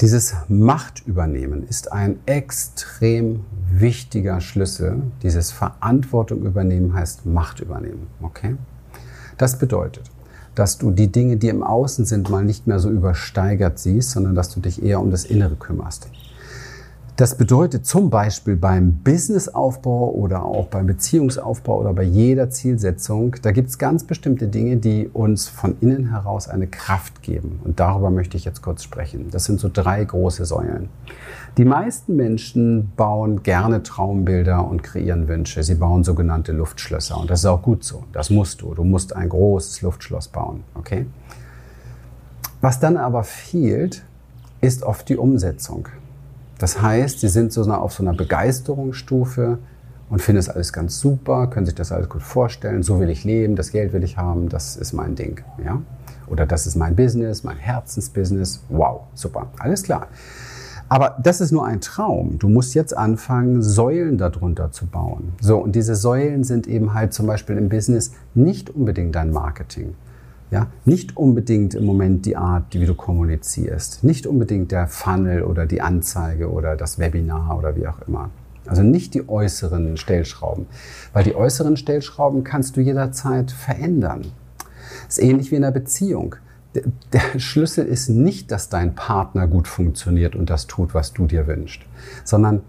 Dieses 0.00 0.36
Machtübernehmen 0.46 1.66
ist 1.66 1.90
ein 1.90 2.20
extrem 2.24 3.44
wichtiger 3.68 4.40
Schlüssel. 4.40 5.02
Dieses 5.24 5.50
Verantwortung 5.50 6.44
übernehmen 6.44 6.94
heißt 6.94 7.26
Macht 7.26 7.58
übernehmen. 7.58 8.06
Okay? 8.22 8.54
Das 9.38 9.58
bedeutet, 9.58 10.08
dass 10.54 10.78
du 10.78 10.92
die 10.92 11.10
Dinge, 11.10 11.36
die 11.36 11.48
im 11.48 11.64
Außen 11.64 12.04
sind, 12.04 12.30
mal 12.30 12.44
nicht 12.44 12.68
mehr 12.68 12.78
so 12.78 12.90
übersteigert 12.90 13.80
siehst, 13.80 14.12
sondern 14.12 14.36
dass 14.36 14.54
du 14.54 14.60
dich 14.60 14.84
eher 14.84 15.00
um 15.00 15.10
das 15.10 15.24
Innere 15.24 15.56
kümmerst. 15.56 16.08
Das 17.18 17.34
bedeutet 17.34 17.84
zum 17.84 18.10
Beispiel 18.10 18.54
beim 18.54 19.00
Businessaufbau 19.02 20.12
oder 20.12 20.44
auch 20.44 20.68
beim 20.68 20.86
Beziehungsaufbau 20.86 21.80
oder 21.80 21.92
bei 21.92 22.04
jeder 22.04 22.48
Zielsetzung, 22.48 23.34
da 23.42 23.50
gibt 23.50 23.70
es 23.70 23.78
ganz 23.78 24.04
bestimmte 24.04 24.46
Dinge, 24.46 24.76
die 24.76 25.08
uns 25.08 25.48
von 25.48 25.74
innen 25.80 26.10
heraus 26.12 26.46
eine 26.46 26.68
Kraft 26.68 27.20
geben. 27.22 27.58
Und 27.64 27.80
darüber 27.80 28.10
möchte 28.10 28.36
ich 28.36 28.44
jetzt 28.44 28.62
kurz 28.62 28.84
sprechen. 28.84 29.30
Das 29.32 29.46
sind 29.46 29.58
so 29.58 29.68
drei 29.68 30.04
große 30.04 30.44
Säulen. 30.44 30.90
Die 31.56 31.64
meisten 31.64 32.14
Menschen 32.14 32.92
bauen 32.94 33.42
gerne 33.42 33.82
Traumbilder 33.82 34.64
und 34.64 34.84
kreieren 34.84 35.26
Wünsche. 35.26 35.64
Sie 35.64 35.74
bauen 35.74 36.04
sogenannte 36.04 36.52
Luftschlösser. 36.52 37.18
Und 37.18 37.30
das 37.30 37.40
ist 37.40 37.46
auch 37.46 37.62
gut 37.62 37.82
so. 37.82 38.04
Das 38.12 38.30
musst 38.30 38.62
du. 38.62 38.74
Du 38.74 38.84
musst 38.84 39.16
ein 39.16 39.28
großes 39.28 39.82
Luftschloss 39.82 40.28
bauen. 40.28 40.62
Okay? 40.74 41.06
Was 42.60 42.78
dann 42.78 42.96
aber 42.96 43.24
fehlt, 43.24 44.04
ist 44.60 44.84
oft 44.84 45.08
die 45.08 45.16
Umsetzung. 45.16 45.88
Das 46.58 46.82
heißt, 46.82 47.20
sie 47.20 47.28
sind 47.28 47.52
so 47.52 47.62
auf 47.62 47.92
so 47.92 48.02
einer 48.02 48.14
Begeisterungsstufe 48.14 49.58
und 50.10 50.22
finden 50.22 50.40
es 50.40 50.48
alles 50.48 50.72
ganz 50.72 50.98
super, 50.98 51.46
können 51.46 51.66
sich 51.66 51.74
das 51.74 51.92
alles 51.92 52.08
gut 52.08 52.22
vorstellen. 52.22 52.82
So 52.82 52.98
will 52.98 53.10
ich 53.10 53.24
leben, 53.24 53.56
das 53.56 53.70
Geld 53.70 53.92
will 53.92 54.02
ich 54.02 54.16
haben, 54.16 54.48
das 54.48 54.76
ist 54.76 54.92
mein 54.92 55.14
Ding. 55.14 55.40
Ja? 55.64 55.80
Oder 56.26 56.46
das 56.46 56.66
ist 56.66 56.74
mein 56.76 56.96
Business, 56.96 57.44
mein 57.44 57.56
Herzensbusiness. 57.56 58.62
Wow, 58.68 59.02
super, 59.14 59.46
alles 59.58 59.82
klar. 59.82 60.08
Aber 60.88 61.16
das 61.22 61.42
ist 61.42 61.52
nur 61.52 61.66
ein 61.66 61.82
Traum. 61.82 62.38
Du 62.38 62.48
musst 62.48 62.74
jetzt 62.74 62.96
anfangen, 62.96 63.62
Säulen 63.62 64.16
darunter 64.16 64.72
zu 64.72 64.86
bauen. 64.86 65.34
So, 65.40 65.58
und 65.58 65.72
diese 65.76 65.94
Säulen 65.94 66.44
sind 66.44 66.66
eben 66.66 66.94
halt 66.94 67.12
zum 67.12 67.26
Beispiel 67.26 67.58
im 67.58 67.68
Business 67.68 68.12
nicht 68.34 68.70
unbedingt 68.70 69.14
dein 69.14 69.30
Marketing. 69.30 69.94
Ja, 70.50 70.68
nicht 70.86 71.16
unbedingt 71.16 71.74
im 71.74 71.84
Moment 71.84 72.24
die 72.24 72.36
Art, 72.36 72.72
wie 72.72 72.86
du 72.86 72.94
kommunizierst, 72.94 74.02
nicht 74.02 74.26
unbedingt 74.26 74.72
der 74.72 74.86
Funnel 74.86 75.42
oder 75.42 75.66
die 75.66 75.82
Anzeige 75.82 76.50
oder 76.50 76.74
das 76.74 76.98
Webinar 76.98 77.58
oder 77.58 77.76
wie 77.76 77.86
auch 77.86 78.00
immer. 78.06 78.30
Also 78.66 78.82
nicht 78.82 79.14
die 79.14 79.28
äußeren 79.28 79.96
Stellschrauben, 79.96 80.66
weil 81.12 81.24
die 81.24 81.34
äußeren 81.34 81.76
Stellschrauben 81.76 82.44
kannst 82.44 82.76
du 82.76 82.80
jederzeit 82.80 83.50
verändern. 83.50 84.26
Das 85.06 85.18
ist 85.18 85.24
ähnlich 85.24 85.50
wie 85.50 85.56
in 85.56 85.64
einer 85.64 85.72
Beziehung. 85.72 86.36
Der 87.12 87.38
Schlüssel 87.38 87.86
ist 87.86 88.08
nicht, 88.08 88.50
dass 88.50 88.68
dein 88.68 88.94
Partner 88.94 89.46
gut 89.46 89.68
funktioniert 89.68 90.34
und 90.34 90.50
das 90.50 90.66
tut, 90.66 90.94
was 90.94 91.12
du 91.12 91.26
dir 91.26 91.46
wünschst, 91.46 91.82
sondern 92.24 92.60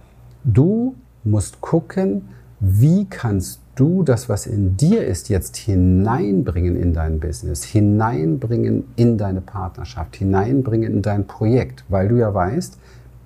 du 0.44 0.96
musst 1.24 1.62
gucken, 1.62 2.30
wie 2.60 3.06
kannst 3.06 3.62
du 3.80 4.04
das, 4.04 4.28
was 4.28 4.46
in 4.46 4.76
dir 4.76 5.06
ist, 5.06 5.30
jetzt 5.30 5.56
hineinbringen 5.56 6.76
in 6.76 6.94
dein 6.94 7.20
Business, 7.20 7.64
hineinbringen 7.64 8.86
in 8.96 9.18
deine 9.18 9.42
Partnerschaft, 9.42 10.18
hineinbringen 10.18 10.92
in 10.92 11.02
dein 11.02 11.28
Projekt, 11.28 11.86
weil 11.88 12.10
du 12.10 12.18
ja 12.18 12.34
weißt, 12.34 12.78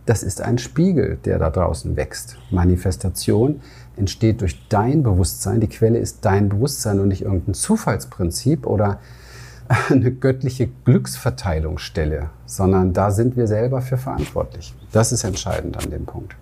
das 0.05 0.22
ist 0.22 0.41
ein 0.41 0.57
Spiegel, 0.57 1.17
der 1.25 1.39
da 1.39 1.50
draußen 1.50 1.95
wächst. 1.95 2.38
Manifestation 2.51 3.62
entsteht 3.95 4.41
durch 4.41 4.67
dein 4.67 5.01
Bewusstsein. 5.01 5.62
Die 5.62 5.69
Quelle 5.69 5.98
ist 5.98 6.25
dein 6.25 6.50
Bewusstsein 6.50 7.00
und 7.00 7.07
nicht 7.07 7.24
irgendein 7.24 7.53
Zufallsprinzip 7.53 8.67
oder 8.67 9.00
eine 9.89 10.12
göttliche 10.12 10.69
Glücksverteilungsstelle, 10.86 12.29
sondern 12.45 12.93
da 12.93 13.12
sind 13.12 13.38
wir 13.38 13.48
selber 13.48 13.81
für 13.81 13.98
verantwortlich. 13.98 14.75
Das 14.91 15.12
ist 15.12 15.24
entscheidend 15.24 15.83
an 15.83 15.89
dem 15.89 16.05
Punkt. 16.05 16.36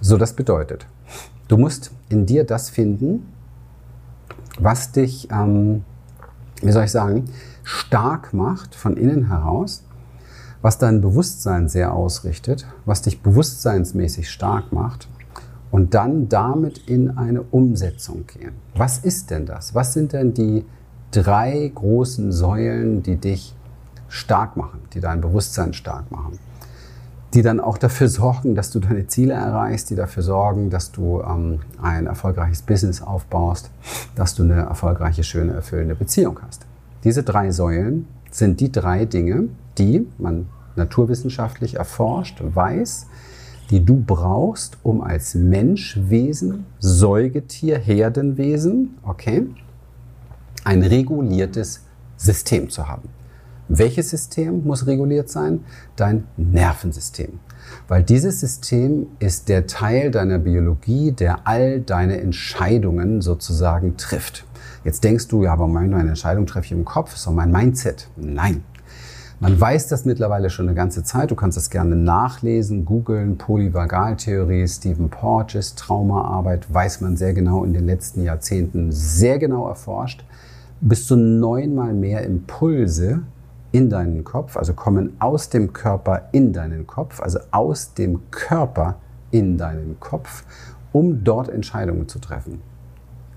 So, 0.00 0.18
das 0.18 0.34
bedeutet, 0.34 0.86
Du 1.54 1.60
musst 1.60 1.92
in 2.08 2.26
dir 2.26 2.42
das 2.42 2.68
finden, 2.68 3.32
was 4.58 4.90
dich, 4.90 5.28
ähm, 5.30 5.84
wie 6.60 6.72
soll 6.72 6.82
ich 6.82 6.90
sagen, 6.90 7.26
stark 7.62 8.34
macht 8.34 8.74
von 8.74 8.96
innen 8.96 9.28
heraus, 9.28 9.84
was 10.62 10.78
dein 10.78 11.00
Bewusstsein 11.00 11.68
sehr 11.68 11.94
ausrichtet, 11.94 12.66
was 12.86 13.02
dich 13.02 13.22
bewusstseinsmäßig 13.22 14.28
stark 14.30 14.72
macht 14.72 15.06
und 15.70 15.94
dann 15.94 16.28
damit 16.28 16.78
in 16.88 17.16
eine 17.16 17.42
Umsetzung 17.42 18.26
gehen. 18.26 18.54
Was 18.74 18.98
ist 18.98 19.30
denn 19.30 19.46
das? 19.46 19.76
Was 19.76 19.92
sind 19.92 20.12
denn 20.12 20.34
die 20.34 20.64
drei 21.12 21.70
großen 21.72 22.32
Säulen, 22.32 23.04
die 23.04 23.14
dich 23.14 23.54
stark 24.08 24.56
machen, 24.56 24.80
die 24.92 24.98
dein 24.98 25.20
Bewusstsein 25.20 25.72
stark 25.72 26.10
machen? 26.10 26.36
Die 27.34 27.42
dann 27.42 27.58
auch 27.58 27.78
dafür 27.78 28.08
sorgen, 28.08 28.54
dass 28.54 28.70
du 28.70 28.78
deine 28.78 29.06
Ziele 29.08 29.34
erreichst, 29.34 29.90
die 29.90 29.96
dafür 29.96 30.22
sorgen, 30.22 30.70
dass 30.70 30.92
du 30.92 31.20
ähm, 31.20 31.60
ein 31.82 32.06
erfolgreiches 32.06 32.62
Business 32.62 33.02
aufbaust, 33.02 33.70
dass 34.14 34.34
du 34.34 34.44
eine 34.44 34.60
erfolgreiche, 34.62 35.24
schöne, 35.24 35.52
erfüllende 35.52 35.96
Beziehung 35.96 36.38
hast. 36.46 36.64
Diese 37.02 37.24
drei 37.24 37.50
Säulen 37.50 38.06
sind 38.30 38.60
die 38.60 38.70
drei 38.70 39.04
Dinge, 39.04 39.48
die 39.78 40.06
man 40.16 40.46
naturwissenschaftlich 40.76 41.74
erforscht, 41.74 42.40
weiß, 42.40 43.06
die 43.70 43.84
du 43.84 43.96
brauchst, 44.00 44.78
um 44.82 45.02
als 45.02 45.34
Menschwesen, 45.34 46.66
Säugetier, 46.78 47.78
Herdenwesen, 47.78 48.98
okay, 49.02 49.46
ein 50.64 50.82
reguliertes 50.82 51.82
System 52.16 52.70
zu 52.70 52.88
haben. 52.88 53.08
Welches 53.68 54.10
System 54.10 54.64
muss 54.64 54.86
reguliert 54.86 55.30
sein? 55.30 55.64
Dein 55.96 56.24
Nervensystem. 56.36 57.40
Weil 57.88 58.02
dieses 58.02 58.40
System 58.40 59.06
ist 59.20 59.48
der 59.48 59.66
Teil 59.66 60.10
deiner 60.10 60.38
Biologie, 60.38 61.12
der 61.12 61.46
all 61.46 61.80
deine 61.80 62.20
Entscheidungen 62.20 63.22
sozusagen 63.22 63.96
trifft. 63.96 64.44
Jetzt 64.84 65.02
denkst 65.02 65.28
du, 65.28 65.44
ja, 65.44 65.52
aber 65.54 65.66
meine 65.66 65.98
Entscheidung 65.98 66.44
treffe 66.46 66.66
ich 66.66 66.72
im 66.72 66.84
Kopf, 66.84 67.14
ist 67.14 67.26
doch 67.26 67.32
mein 67.32 67.50
Mindset. 67.50 68.08
Nein. 68.16 68.64
Man 69.40 69.60
weiß 69.60 69.88
das 69.88 70.04
mittlerweile 70.04 70.48
schon 70.48 70.68
eine 70.68 70.76
ganze 70.76 71.02
Zeit. 71.02 71.30
Du 71.30 71.34
kannst 71.34 71.56
das 71.56 71.68
gerne 71.68 71.96
nachlesen, 71.96 72.84
googeln. 72.84 73.36
Polyvagaltheorie, 73.36 74.68
Stephen 74.68 75.10
Porges, 75.10 75.74
Traumaarbeit, 75.74 76.72
weiß 76.72 77.00
man 77.00 77.16
sehr 77.16 77.34
genau 77.34 77.64
in 77.64 77.72
den 77.72 77.86
letzten 77.86 78.22
Jahrzehnten 78.22 78.92
sehr 78.92 79.38
genau 79.38 79.68
erforscht. 79.68 80.24
Bis 80.80 81.06
zu 81.06 81.16
neunmal 81.16 81.94
mehr 81.94 82.24
Impulse 82.24 83.22
in 83.74 83.90
deinen 83.90 84.22
Kopf, 84.22 84.56
also 84.56 84.72
kommen 84.72 85.16
aus 85.18 85.48
dem 85.48 85.72
Körper 85.72 86.28
in 86.30 86.52
deinen 86.52 86.86
Kopf, 86.86 87.20
also 87.20 87.40
aus 87.50 87.92
dem 87.92 88.30
Körper 88.30 89.00
in 89.32 89.58
deinen 89.58 89.98
Kopf, 89.98 90.44
um 90.92 91.24
dort 91.24 91.48
Entscheidungen 91.48 92.06
zu 92.06 92.20
treffen. 92.20 92.62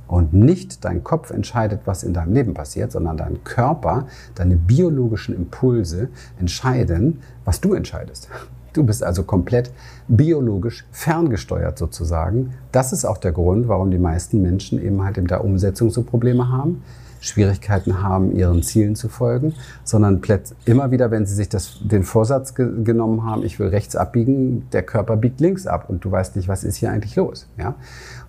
Und 0.07 0.33
nicht 0.33 0.85
dein 0.85 1.03
Kopf 1.03 1.31
entscheidet, 1.31 1.81
was 1.85 2.03
in 2.03 2.13
deinem 2.13 2.33
Leben 2.33 2.53
passiert, 2.53 2.91
sondern 2.91 3.17
dein 3.17 3.43
Körper, 3.43 4.05
deine 4.35 4.57
biologischen 4.57 5.35
Impulse 5.35 6.09
entscheiden, 6.39 7.23
was 7.43 7.59
du 7.59 7.73
entscheidest. 7.73 8.29
Du 8.73 8.83
bist 8.83 9.03
also 9.03 9.23
komplett 9.23 9.71
biologisch 10.07 10.85
ferngesteuert 10.91 11.79
sozusagen. 11.79 12.53
Das 12.71 12.93
ist 12.93 13.05
auch 13.05 13.17
der 13.17 13.31
Grund, 13.31 13.67
warum 13.67 13.89
die 13.89 13.97
meisten 13.97 14.43
Menschen 14.43 14.79
eben 14.79 15.03
halt 15.03 15.17
in 15.17 15.25
der 15.25 15.43
Umsetzung 15.43 15.89
so 15.89 16.03
Probleme 16.03 16.51
haben 16.51 16.83
Schwierigkeiten 17.19 18.01
haben, 18.01 18.35
ihren 18.35 18.63
Zielen 18.63 18.95
zu 18.95 19.09
folgen, 19.09 19.53
sondern 19.83 20.21
immer 20.65 20.91
wieder, 20.91 21.11
wenn 21.11 21.25
sie 21.25 21.35
sich 21.35 21.49
das, 21.49 21.79
den 21.81 22.03
Vorsatz 22.03 22.55
ge 22.55 22.67
genommen 22.83 23.23
haben, 23.23 23.43
ich 23.43 23.59
will 23.59 23.67
rechts 23.67 23.95
abbiegen, 23.95 24.67
der 24.71 24.83
Körper 24.83 25.17
biegt 25.17 25.39
links 25.39 25.67
ab 25.67 25.89
und 25.89 26.03
du 26.03 26.11
weißt 26.11 26.35
nicht, 26.35 26.47
was 26.47 26.63
ist 26.63 26.75
hier 26.75 26.91
eigentlich 26.91 27.15
los. 27.15 27.47
Ja? 27.57 27.75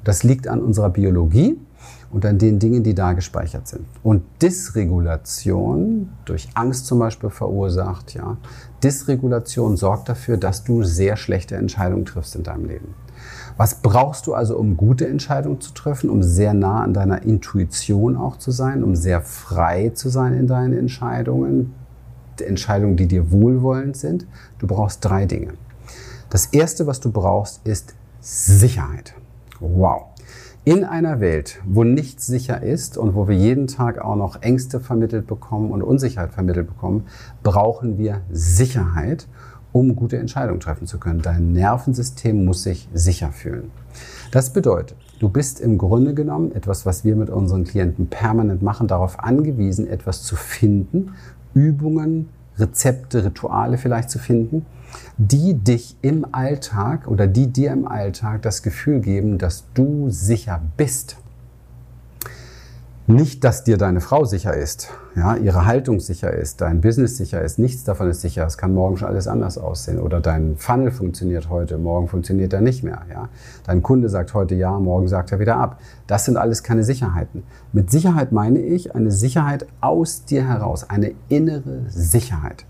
Das 0.04 0.22
liegt 0.22 0.48
an 0.48 0.60
unserer 0.60 0.90
Biologie 0.90 1.58
und 2.10 2.24
an 2.24 2.38
den 2.38 2.58
Dingen, 2.58 2.82
die 2.82 2.94
da 2.94 3.12
gespeichert 3.12 3.68
sind. 3.68 3.84
Und 4.02 4.22
Dysregulation, 4.40 6.10
durch 6.24 6.48
Angst 6.54 6.86
zum 6.86 6.98
Beispiel 6.98 7.30
verursacht, 7.30 8.14
ja, 8.14 8.36
Dysregulation 8.82 9.76
sorgt 9.76 10.08
dafür, 10.08 10.36
dass 10.36 10.64
du 10.64 10.82
sehr 10.82 11.16
schlechte 11.16 11.56
Entscheidungen 11.56 12.04
triffst 12.04 12.34
in 12.36 12.42
deinem 12.42 12.64
Leben. 12.66 12.94
Was 13.58 13.82
brauchst 13.82 14.28
du 14.28 14.34
also, 14.34 14.56
um 14.56 14.76
gute 14.76 15.08
Entscheidungen 15.08 15.60
zu 15.60 15.74
treffen, 15.74 16.10
um 16.10 16.22
sehr 16.22 16.54
nah 16.54 16.80
an 16.80 16.94
deiner 16.94 17.22
Intuition 17.24 18.16
auch 18.16 18.36
zu 18.36 18.52
sein, 18.52 18.84
um 18.84 18.94
sehr 18.94 19.20
frei 19.20 19.90
zu 19.90 20.10
sein 20.10 20.32
in 20.32 20.46
deinen 20.46 20.78
Entscheidungen, 20.78 21.74
Entscheidungen, 22.40 22.96
die 22.96 23.08
dir 23.08 23.32
wohlwollend 23.32 23.96
sind? 23.96 24.28
Du 24.60 24.68
brauchst 24.68 25.04
drei 25.04 25.26
Dinge. 25.26 25.54
Das 26.30 26.46
erste, 26.46 26.86
was 26.86 27.00
du 27.00 27.10
brauchst, 27.10 27.66
ist 27.66 27.94
Sicherheit. 28.20 29.14
Wow. 29.58 30.02
In 30.64 30.84
einer 30.84 31.18
Welt, 31.18 31.60
wo 31.66 31.82
nichts 31.82 32.26
sicher 32.26 32.62
ist 32.62 32.96
und 32.96 33.16
wo 33.16 33.26
wir 33.26 33.34
jeden 33.34 33.66
Tag 33.66 34.00
auch 34.00 34.14
noch 34.14 34.40
Ängste 34.40 34.78
vermittelt 34.78 35.26
bekommen 35.26 35.72
und 35.72 35.82
Unsicherheit 35.82 36.32
vermittelt 36.32 36.68
bekommen, 36.68 37.06
brauchen 37.42 37.98
wir 37.98 38.20
Sicherheit 38.30 39.26
um 39.78 39.94
gute 39.94 40.18
Entscheidungen 40.18 40.58
treffen 40.58 40.88
zu 40.88 40.98
können. 40.98 41.22
Dein 41.22 41.52
Nervensystem 41.52 42.44
muss 42.44 42.64
sich 42.64 42.88
sicher 42.92 43.30
fühlen. 43.30 43.70
Das 44.32 44.52
bedeutet, 44.52 44.96
du 45.20 45.28
bist 45.28 45.60
im 45.60 45.78
Grunde 45.78 46.14
genommen 46.14 46.52
etwas, 46.52 46.84
was 46.84 47.04
wir 47.04 47.14
mit 47.14 47.30
unseren 47.30 47.62
Klienten 47.62 48.08
permanent 48.08 48.60
machen, 48.60 48.88
darauf 48.88 49.20
angewiesen, 49.20 49.86
etwas 49.86 50.24
zu 50.24 50.34
finden, 50.34 51.12
Übungen, 51.54 52.28
Rezepte, 52.58 53.24
Rituale 53.24 53.78
vielleicht 53.78 54.10
zu 54.10 54.18
finden, 54.18 54.66
die 55.16 55.54
dich 55.54 55.96
im 56.02 56.26
Alltag 56.32 57.06
oder 57.06 57.28
die 57.28 57.46
dir 57.46 57.70
im 57.70 57.86
Alltag 57.86 58.42
das 58.42 58.64
Gefühl 58.64 58.98
geben, 58.98 59.38
dass 59.38 59.64
du 59.74 60.10
sicher 60.10 60.60
bist. 60.76 61.18
Nicht, 63.10 63.42
dass 63.42 63.64
dir 63.64 63.78
deine 63.78 64.02
Frau 64.02 64.26
sicher 64.26 64.52
ist, 64.52 64.90
ja, 65.16 65.34
ihre 65.34 65.64
Haltung 65.64 65.98
sicher 65.98 66.30
ist, 66.30 66.60
dein 66.60 66.82
Business 66.82 67.16
sicher 67.16 67.40
ist, 67.40 67.58
nichts 67.58 67.82
davon 67.82 68.10
ist 68.10 68.20
sicher. 68.20 68.44
Es 68.44 68.58
kann 68.58 68.74
morgen 68.74 68.98
schon 68.98 69.08
alles 69.08 69.26
anders 69.26 69.56
aussehen. 69.56 69.98
Oder 69.98 70.20
dein 70.20 70.58
Funnel 70.58 70.90
funktioniert 70.90 71.48
heute, 71.48 71.78
morgen 71.78 72.06
funktioniert 72.06 72.52
er 72.52 72.60
nicht 72.60 72.84
mehr. 72.84 73.00
Ja. 73.10 73.30
Dein 73.64 73.82
Kunde 73.82 74.10
sagt 74.10 74.34
heute 74.34 74.56
ja, 74.56 74.78
morgen 74.78 75.08
sagt 75.08 75.32
er 75.32 75.38
wieder 75.38 75.56
ab. 75.56 75.80
Das 76.06 76.26
sind 76.26 76.36
alles 76.36 76.62
keine 76.62 76.84
Sicherheiten. 76.84 77.44
Mit 77.72 77.90
Sicherheit 77.90 78.30
meine 78.30 78.58
ich 78.58 78.94
eine 78.94 79.10
Sicherheit 79.10 79.66
aus 79.80 80.26
dir 80.26 80.46
heraus, 80.46 80.90
eine 80.90 81.14
innere 81.30 81.84
Sicherheit. 81.88 82.66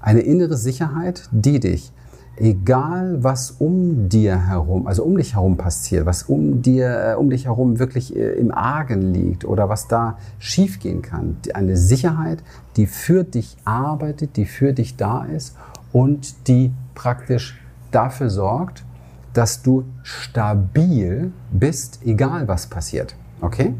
Eine 0.00 0.20
innere 0.20 0.56
Sicherheit, 0.56 1.28
die 1.30 1.60
dich 1.60 1.92
egal 2.40 3.22
was 3.22 3.50
um 3.58 4.08
dir 4.08 4.46
herum, 4.46 4.86
also 4.86 5.04
um 5.04 5.16
dich 5.16 5.34
herum 5.34 5.56
passiert, 5.56 6.06
was 6.06 6.24
um 6.24 6.62
dir, 6.62 7.12
äh, 7.12 7.14
um 7.14 7.30
dich 7.30 7.46
herum 7.46 7.78
wirklich 7.78 8.14
äh, 8.16 8.32
im 8.32 8.52
Argen 8.52 9.12
liegt 9.12 9.44
oder 9.44 9.68
was 9.68 9.88
da 9.88 10.18
schiefgehen 10.38 11.02
kann, 11.02 11.36
eine 11.54 11.76
Sicherheit, 11.76 12.42
die 12.76 12.86
für 12.86 13.24
dich 13.24 13.56
arbeitet, 13.64 14.36
die 14.36 14.46
für 14.46 14.72
dich 14.72 14.96
da 14.96 15.24
ist 15.24 15.56
und 15.92 16.48
die 16.48 16.72
praktisch 16.94 17.60
dafür 17.90 18.30
sorgt, 18.30 18.84
dass 19.32 19.62
du 19.62 19.84
stabil 20.02 21.32
bist, 21.52 22.00
egal 22.04 22.48
was 22.48 22.66
passiert. 22.66 23.14
Okay? 23.40 23.74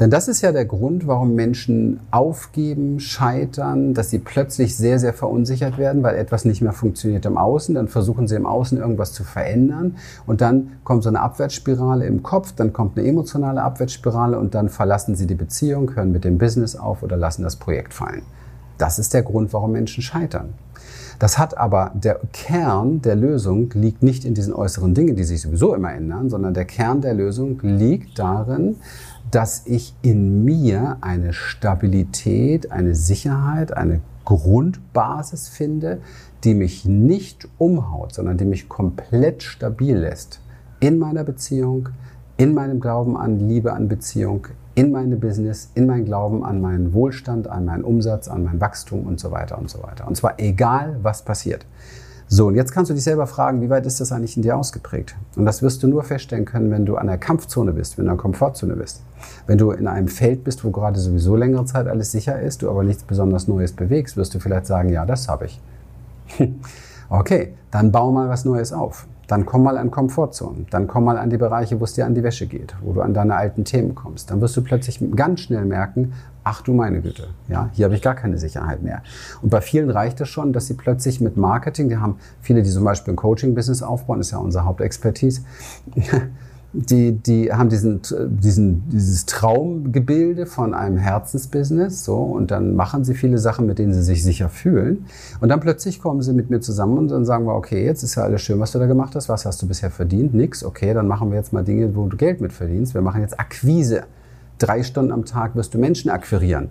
Denn 0.00 0.10
das 0.10 0.26
ist 0.26 0.40
ja 0.42 0.50
der 0.50 0.64
Grund, 0.64 1.06
warum 1.06 1.36
Menschen 1.36 2.00
aufgeben, 2.10 2.98
scheitern, 2.98 3.94
dass 3.94 4.10
sie 4.10 4.18
plötzlich 4.18 4.76
sehr, 4.76 4.98
sehr 4.98 5.12
verunsichert 5.12 5.78
werden, 5.78 6.02
weil 6.02 6.16
etwas 6.16 6.44
nicht 6.44 6.62
mehr 6.62 6.72
funktioniert 6.72 7.24
im 7.26 7.38
Außen. 7.38 7.76
Dann 7.76 7.86
versuchen 7.86 8.26
sie 8.26 8.34
im 8.34 8.46
Außen 8.46 8.76
irgendwas 8.76 9.12
zu 9.12 9.22
verändern 9.22 9.96
und 10.26 10.40
dann 10.40 10.72
kommt 10.82 11.04
so 11.04 11.10
eine 11.10 11.20
Abwärtsspirale 11.20 12.06
im 12.06 12.24
Kopf, 12.24 12.52
dann 12.52 12.72
kommt 12.72 12.98
eine 12.98 13.06
emotionale 13.06 13.62
Abwärtsspirale 13.62 14.36
und 14.36 14.56
dann 14.56 14.68
verlassen 14.68 15.14
sie 15.14 15.28
die 15.28 15.36
Beziehung, 15.36 15.94
hören 15.94 16.10
mit 16.10 16.24
dem 16.24 16.38
Business 16.38 16.74
auf 16.74 17.04
oder 17.04 17.16
lassen 17.16 17.44
das 17.44 17.54
Projekt 17.54 17.94
fallen. 17.94 18.22
Das 18.78 18.98
ist 18.98 19.14
der 19.14 19.22
Grund, 19.22 19.52
warum 19.52 19.70
Menschen 19.70 20.02
scheitern. 20.02 20.54
Das 21.20 21.38
hat 21.38 21.56
aber 21.56 21.92
der 21.94 22.20
Kern 22.32 23.00
der 23.00 23.14
Lösung 23.14 23.70
liegt 23.74 24.02
nicht 24.02 24.24
in 24.24 24.34
diesen 24.34 24.52
äußeren 24.52 24.94
Dingen, 24.94 25.14
die 25.14 25.24
sich 25.24 25.42
sowieso 25.42 25.74
immer 25.74 25.92
ändern, 25.92 26.28
sondern 26.28 26.54
der 26.54 26.64
Kern 26.64 27.00
der 27.00 27.14
Lösung 27.14 27.60
liegt 27.62 28.18
darin, 28.18 28.76
dass 29.34 29.66
ich 29.66 29.96
in 30.00 30.44
mir 30.44 30.98
eine 31.00 31.32
Stabilität, 31.32 32.70
eine 32.70 32.94
Sicherheit, 32.94 33.76
eine 33.76 34.00
Grundbasis 34.24 35.48
finde, 35.48 35.98
die 36.44 36.54
mich 36.54 36.84
nicht 36.84 37.48
umhaut, 37.58 38.14
sondern 38.14 38.38
die 38.38 38.44
mich 38.44 38.68
komplett 38.68 39.42
stabil 39.42 39.96
lässt. 39.96 40.40
In 40.78 41.00
meiner 41.00 41.24
Beziehung, 41.24 41.88
in 42.36 42.54
meinem 42.54 42.78
Glauben 42.78 43.16
an 43.16 43.40
Liebe, 43.40 43.72
an 43.72 43.88
Beziehung, 43.88 44.46
in 44.76 44.92
meine 44.92 45.16
Business, 45.16 45.70
in 45.74 45.86
mein 45.86 46.04
Glauben 46.04 46.44
an 46.44 46.60
meinen 46.60 46.92
Wohlstand, 46.92 47.48
an 47.48 47.64
meinen 47.64 47.82
Umsatz, 47.82 48.28
an 48.28 48.44
mein 48.44 48.60
Wachstum 48.60 49.04
und 49.04 49.18
so 49.18 49.32
weiter 49.32 49.58
und 49.58 49.68
so 49.68 49.82
weiter. 49.82 50.06
Und 50.06 50.16
zwar 50.16 50.38
egal, 50.38 50.98
was 51.02 51.24
passiert. 51.24 51.66
So, 52.26 52.46
und 52.46 52.54
jetzt 52.54 52.72
kannst 52.72 52.90
du 52.90 52.94
dich 52.94 53.04
selber 53.04 53.26
fragen, 53.26 53.60
wie 53.60 53.70
weit 53.70 53.86
ist 53.86 54.00
das 54.00 54.10
eigentlich 54.10 54.36
in 54.36 54.42
dir 54.42 54.56
ausgeprägt? 54.56 55.14
Und 55.36 55.44
das 55.44 55.62
wirst 55.62 55.82
du 55.82 55.88
nur 55.88 56.02
feststellen 56.02 56.44
können, 56.44 56.70
wenn 56.70 56.86
du 56.86 56.96
an 56.96 57.06
der 57.06 57.18
Kampfzone 57.18 57.72
bist, 57.72 57.98
wenn 57.98 58.06
du 58.06 58.10
an 58.12 58.16
der 58.16 58.22
Komfortzone 58.22 58.76
bist. 58.76 59.02
Wenn 59.46 59.58
du 59.58 59.72
in 59.72 59.86
einem 59.86 60.08
Feld 60.08 60.42
bist, 60.42 60.64
wo 60.64 60.70
gerade 60.70 60.98
sowieso 60.98 61.36
längere 61.36 61.64
Zeit 61.66 61.86
alles 61.86 62.12
sicher 62.12 62.40
ist, 62.40 62.62
du 62.62 62.70
aber 62.70 62.82
nichts 62.82 63.02
besonders 63.02 63.46
Neues 63.46 63.72
bewegst, 63.72 64.16
wirst 64.16 64.34
du 64.34 64.40
vielleicht 64.40 64.66
sagen, 64.66 64.88
ja, 64.88 65.04
das 65.04 65.28
habe 65.28 65.46
ich. 65.46 65.60
okay, 67.10 67.54
dann 67.70 67.92
bau 67.92 68.10
mal 68.10 68.28
was 68.28 68.44
Neues 68.44 68.72
auf. 68.72 69.06
Dann 69.26 69.46
komm 69.46 69.62
mal 69.62 69.78
an 69.78 69.90
Komfortzonen. 69.90 70.66
Dann 70.70 70.86
komm 70.86 71.04
mal 71.04 71.18
an 71.18 71.30
die 71.30 71.36
Bereiche, 71.36 71.80
wo 71.80 71.84
es 71.84 71.94
dir 71.94 72.06
an 72.06 72.14
die 72.14 72.22
Wäsche 72.22 72.46
geht, 72.46 72.74
wo 72.82 72.92
du 72.92 73.00
an 73.00 73.14
deine 73.14 73.36
alten 73.36 73.64
Themen 73.64 73.94
kommst. 73.94 74.30
Dann 74.30 74.40
wirst 74.40 74.56
du 74.56 74.62
plötzlich 74.62 75.00
ganz 75.14 75.40
schnell 75.40 75.64
merken, 75.64 76.12
ach 76.44 76.60
du 76.60 76.74
meine 76.74 77.00
Güte, 77.00 77.28
ja, 77.48 77.70
hier 77.72 77.86
habe 77.86 77.94
ich 77.94 78.02
gar 78.02 78.14
keine 78.14 78.38
Sicherheit 78.38 78.82
mehr. 78.82 79.02
Und 79.40 79.48
bei 79.48 79.62
vielen 79.62 79.90
reicht 79.90 80.20
es 80.20 80.28
schon, 80.28 80.52
dass 80.52 80.66
sie 80.66 80.74
plötzlich 80.74 81.20
mit 81.20 81.36
Marketing, 81.36 81.88
die 81.88 81.96
haben 81.96 82.18
viele, 82.40 82.62
die 82.62 82.70
zum 82.70 82.84
Beispiel 82.84 83.14
ein 83.14 83.16
Coaching-Business 83.16 83.82
aufbauen, 83.82 84.20
ist 84.20 84.30
ja 84.30 84.38
unsere 84.38 84.64
Hauptexpertise, 84.64 85.42
die, 86.74 87.12
die 87.12 87.52
haben 87.52 87.68
diesen, 87.68 88.00
diesen, 88.26 88.88
dieses 88.88 89.26
Traumgebilde 89.26 90.44
von 90.44 90.74
einem 90.74 90.96
Herzensbusiness, 90.96 92.04
so, 92.04 92.16
und 92.16 92.50
dann 92.50 92.74
machen 92.74 93.04
sie 93.04 93.14
viele 93.14 93.38
Sachen, 93.38 93.66
mit 93.66 93.78
denen 93.78 93.94
sie 93.94 94.02
sich 94.02 94.24
sicher 94.24 94.48
fühlen. 94.48 95.06
Und 95.40 95.50
dann 95.50 95.60
plötzlich 95.60 96.00
kommen 96.00 96.20
sie 96.20 96.32
mit 96.32 96.50
mir 96.50 96.60
zusammen 96.60 96.98
und 96.98 97.08
dann 97.08 97.24
sagen 97.24 97.46
wir, 97.46 97.54
okay, 97.54 97.84
jetzt 97.84 98.02
ist 98.02 98.16
ja 98.16 98.24
alles 98.24 98.42
schön, 98.42 98.58
was 98.58 98.72
du 98.72 98.80
da 98.80 98.86
gemacht 98.86 99.14
hast. 99.14 99.28
Was 99.28 99.46
hast 99.46 99.62
du 99.62 99.68
bisher 99.68 99.90
verdient? 99.90 100.34
Nix. 100.34 100.64
Okay, 100.64 100.92
dann 100.94 101.06
machen 101.06 101.30
wir 101.30 101.38
jetzt 101.38 101.52
mal 101.52 101.62
Dinge, 101.62 101.94
wo 101.94 102.06
du 102.08 102.16
Geld 102.16 102.40
mit 102.40 102.52
verdienst. 102.52 102.94
Wir 102.94 103.02
machen 103.02 103.20
jetzt 103.20 103.38
Akquise. 103.38 104.02
Drei 104.58 104.82
Stunden 104.82 105.12
am 105.12 105.24
Tag 105.24 105.54
wirst 105.54 105.74
du 105.74 105.78
Menschen 105.78 106.10
akquirieren. 106.10 106.70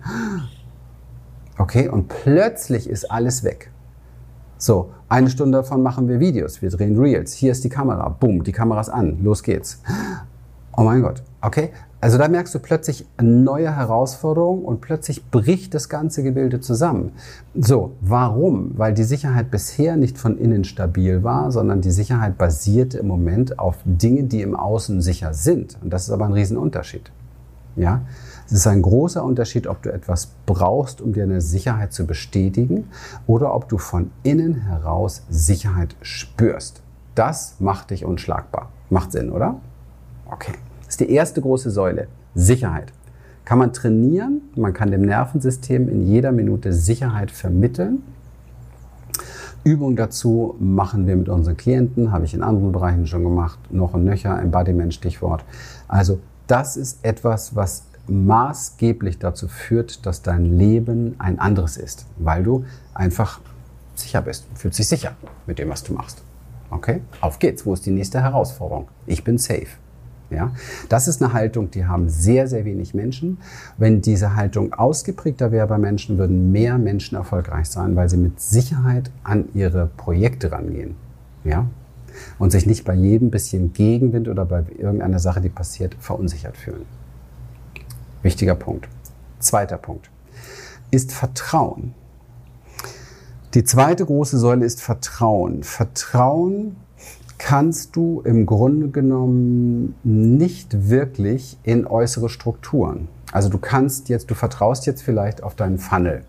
Okay, 1.56 1.88
und 1.88 2.08
plötzlich 2.08 2.90
ist 2.90 3.10
alles 3.10 3.42
weg. 3.42 3.70
So, 4.58 4.90
eine 5.08 5.30
Stunde 5.30 5.58
davon 5.58 5.82
machen 5.82 6.08
wir 6.08 6.20
Videos, 6.20 6.62
wir 6.62 6.70
drehen 6.70 6.98
Reels. 6.98 7.32
Hier 7.32 7.52
ist 7.52 7.64
die 7.64 7.68
Kamera, 7.68 8.08
boom, 8.08 8.44
die 8.44 8.52
Kamera 8.52 8.80
ist 8.80 8.88
an, 8.88 9.18
los 9.22 9.42
geht's. 9.42 9.82
Oh 10.76 10.82
mein 10.82 11.02
Gott, 11.02 11.22
okay? 11.40 11.70
Also 12.00 12.18
da 12.18 12.28
merkst 12.28 12.54
du 12.54 12.58
plötzlich 12.58 13.06
neue 13.22 13.74
Herausforderungen 13.74 14.64
und 14.64 14.82
plötzlich 14.82 15.24
bricht 15.30 15.72
das 15.72 15.88
ganze 15.88 16.22
Gebilde 16.22 16.60
zusammen. 16.60 17.12
So, 17.54 17.92
warum? 18.02 18.72
Weil 18.76 18.92
die 18.92 19.04
Sicherheit 19.04 19.50
bisher 19.50 19.96
nicht 19.96 20.18
von 20.18 20.36
innen 20.36 20.64
stabil 20.64 21.22
war, 21.22 21.50
sondern 21.50 21.80
die 21.80 21.90
Sicherheit 21.90 22.36
basierte 22.36 22.98
im 22.98 23.06
Moment 23.06 23.58
auf 23.58 23.76
Dingen, 23.86 24.28
die 24.28 24.42
im 24.42 24.54
Außen 24.54 25.00
sicher 25.00 25.32
sind. 25.32 25.78
Und 25.82 25.92
das 25.92 26.02
ist 26.02 26.10
aber 26.10 26.26
ein 26.26 26.32
Riesenunterschied. 26.32 27.10
Ja? 27.76 28.02
Es 28.46 28.52
ist 28.52 28.66
ein 28.66 28.82
großer 28.82 29.24
Unterschied, 29.24 29.66
ob 29.66 29.82
du 29.82 29.92
etwas 29.92 30.32
brauchst, 30.46 31.00
um 31.00 31.12
dir 31.12 31.24
eine 31.24 31.40
Sicherheit 31.40 31.92
zu 31.92 32.06
bestätigen 32.06 32.88
oder 33.26 33.54
ob 33.54 33.68
du 33.68 33.78
von 33.78 34.10
innen 34.22 34.54
heraus 34.66 35.22
Sicherheit 35.30 35.96
spürst. 36.02 36.82
Das 37.14 37.56
macht 37.60 37.90
dich 37.90 38.04
unschlagbar. 38.04 38.70
Macht 38.90 39.12
Sinn, 39.12 39.30
oder? 39.30 39.60
Okay. 40.30 40.52
Das 40.80 40.94
ist 40.94 41.00
die 41.00 41.10
erste 41.10 41.40
große 41.40 41.70
Säule. 41.70 42.08
Sicherheit. 42.34 42.92
Kann 43.44 43.58
man 43.58 43.72
trainieren, 43.72 44.40
man 44.56 44.72
kann 44.72 44.90
dem 44.90 45.02
Nervensystem 45.02 45.88
in 45.88 46.06
jeder 46.06 46.32
Minute 46.32 46.72
Sicherheit 46.72 47.30
vermitteln. 47.30 48.02
Übungen 49.64 49.96
dazu 49.96 50.54
machen 50.58 51.06
wir 51.06 51.16
mit 51.16 51.28
unseren 51.28 51.56
Klienten, 51.56 52.12
habe 52.12 52.24
ich 52.26 52.34
in 52.34 52.42
anderen 52.42 52.72
Bereichen 52.72 53.06
schon 53.06 53.22
gemacht, 53.22 53.58
noch 53.70 53.94
und 53.94 54.04
nöcher, 54.04 54.38
Embodiment, 54.40 54.92
Stichwort. 54.92 55.44
Also 55.88 56.20
das 56.46 56.76
ist 56.76 57.04
etwas, 57.04 57.54
was 57.56 57.84
maßgeblich 58.06 59.18
dazu 59.18 59.48
führt, 59.48 60.04
dass 60.06 60.22
dein 60.22 60.58
Leben 60.58 61.14
ein 61.18 61.38
anderes 61.38 61.76
ist, 61.76 62.06
weil 62.18 62.42
du 62.42 62.64
einfach 62.92 63.40
sicher 63.94 64.22
bist, 64.22 64.44
fühlst 64.54 64.78
dich 64.78 64.88
sicher 64.88 65.12
mit 65.46 65.58
dem, 65.58 65.70
was 65.70 65.82
du 65.82 65.94
machst. 65.94 66.22
Okay? 66.70 67.00
Auf 67.20 67.38
geht's. 67.38 67.64
Wo 67.64 67.72
ist 67.72 67.86
die 67.86 67.90
nächste 67.90 68.20
Herausforderung? 68.20 68.88
Ich 69.06 69.24
bin 69.24 69.38
safe. 69.38 69.68
Ja? 70.30 70.52
Das 70.88 71.08
ist 71.08 71.22
eine 71.22 71.32
Haltung, 71.32 71.70
die 71.70 71.86
haben 71.86 72.08
sehr, 72.08 72.48
sehr 72.48 72.64
wenig 72.64 72.94
Menschen. 72.94 73.38
Wenn 73.78 74.00
diese 74.00 74.34
Haltung 74.34 74.72
ausgeprägter 74.72 75.52
wäre 75.52 75.66
bei 75.66 75.78
Menschen, 75.78 76.18
würden 76.18 76.50
mehr 76.50 76.78
Menschen 76.78 77.16
erfolgreich 77.16 77.68
sein, 77.68 77.94
weil 77.96 78.08
sie 78.08 78.16
mit 78.16 78.40
Sicherheit 78.40 79.10
an 79.22 79.48
ihre 79.54 79.86
Projekte 79.96 80.50
rangehen. 80.50 80.96
Ja? 81.44 81.66
Und 82.38 82.50
sich 82.50 82.66
nicht 82.66 82.84
bei 82.84 82.94
jedem 82.94 83.30
bisschen 83.30 83.72
Gegenwind 83.72 84.28
oder 84.28 84.44
bei 84.44 84.64
irgendeiner 84.76 85.18
Sache, 85.18 85.40
die 85.40 85.48
passiert, 85.48 85.94
verunsichert 86.00 86.56
fühlen. 86.56 86.86
Wichtiger 88.22 88.54
Punkt. 88.54 88.88
Zweiter 89.38 89.76
Punkt 89.76 90.10
ist 90.94 91.12
Vertrauen. 91.12 91.92
Die 93.54 93.64
zweite 93.64 94.06
große 94.06 94.38
Säule 94.38 94.64
ist 94.64 94.80
Vertrauen. 94.80 95.64
Vertrauen 95.64 96.76
kannst 97.38 97.96
du 97.96 98.20
im 98.24 98.46
Grunde 98.46 98.88
genommen 98.88 99.96
nicht 100.04 100.88
wirklich 100.88 101.58
in 101.64 101.86
äußere 101.86 102.28
Strukturen. 102.28 103.08
Also 103.32 103.48
du 103.48 103.58
kannst 103.58 104.08
jetzt, 104.08 104.30
du 104.30 104.34
vertraust 104.34 104.86
jetzt 104.86 105.02
vielleicht 105.02 105.42
auf 105.42 105.56
deinen 105.56 105.78
Funnel 105.78 106.24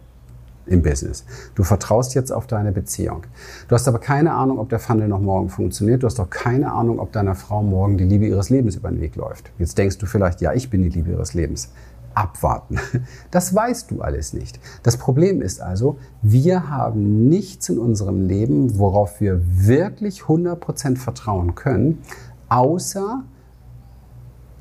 im 0.67 0.82
Business. 0.82 1.25
Du 1.54 1.63
vertraust 1.63 2.15
jetzt 2.15 2.32
auf 2.32 2.47
deine 2.47 2.71
Beziehung. 2.71 3.23
Du 3.67 3.75
hast 3.75 3.88
aber 3.88 3.99
keine 3.99 4.34
Ahnung, 4.34 4.60
ob 4.60 4.69
der 4.69 4.80
Funnel 4.80 5.08
noch 5.08 5.21
morgen 5.21 5.49
funktioniert. 5.49 6.04
Du 6.04 6.08
hast 6.08 6.19
auch 6.19 6.30
keine 6.30 6.71
Ahnung, 6.71 6.99
ob 6.99 7.12
deiner 7.12 7.36
Frau 7.36 7.63
morgen 7.63 7.97
die 7.97 8.04
Liebe 8.04 8.25
ihres 8.25 8.49
Lebens 8.49 8.75
über 8.75 8.89
den 8.89 9.01
Weg 9.01 9.15
läuft. 9.15 9.51
Jetzt 9.60 9.78
denkst 9.78 9.97
du 9.97 10.06
vielleicht, 10.06 10.41
ja, 10.41 10.54
ich 10.54 10.69
bin 10.69 10.82
die 10.82 10.89
Liebe 10.89 11.12
ihres 11.12 11.34
Lebens. 11.34 11.71
Abwarten. 12.13 12.80
Das 13.32 13.54
weißt 13.54 13.91
du 13.91 14.01
alles 14.01 14.32
nicht. 14.32 14.60
Das 14.84 14.95
Problem 14.95 15.41
ist 15.41 15.62
also, 15.62 15.97
wir 16.21 16.69
haben 16.69 17.28
nichts 17.28 17.67
in 17.67 17.78
unserem 17.78 18.25
Leben, 18.25 18.80
worauf 18.80 19.19
wir 19.19 19.41
wirklich 19.43 20.21
100% 20.21 20.97
vertrauen 20.97 21.56
können, 21.56 22.01
außer 22.47 23.23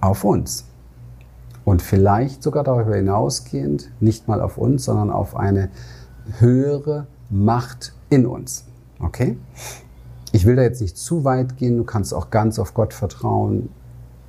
auf 0.00 0.24
uns 0.24 0.64
und 1.64 1.82
vielleicht 1.82 2.42
sogar 2.42 2.64
darüber 2.64 2.96
hinausgehend 2.96 3.90
nicht 4.00 4.28
mal 4.28 4.40
auf 4.40 4.58
uns, 4.58 4.84
sondern 4.84 5.10
auf 5.10 5.36
eine 5.36 5.70
höhere 6.38 7.06
Macht 7.30 7.94
in 8.10 8.26
uns. 8.26 8.64
Okay? 9.00 9.36
Ich 10.32 10.46
will 10.46 10.56
da 10.56 10.62
jetzt 10.62 10.80
nicht 10.80 10.96
zu 10.96 11.24
weit 11.24 11.56
gehen, 11.56 11.78
du 11.78 11.84
kannst 11.84 12.12
auch 12.12 12.30
ganz 12.30 12.58
auf 12.58 12.74
Gott 12.74 12.92
vertrauen. 12.92 13.70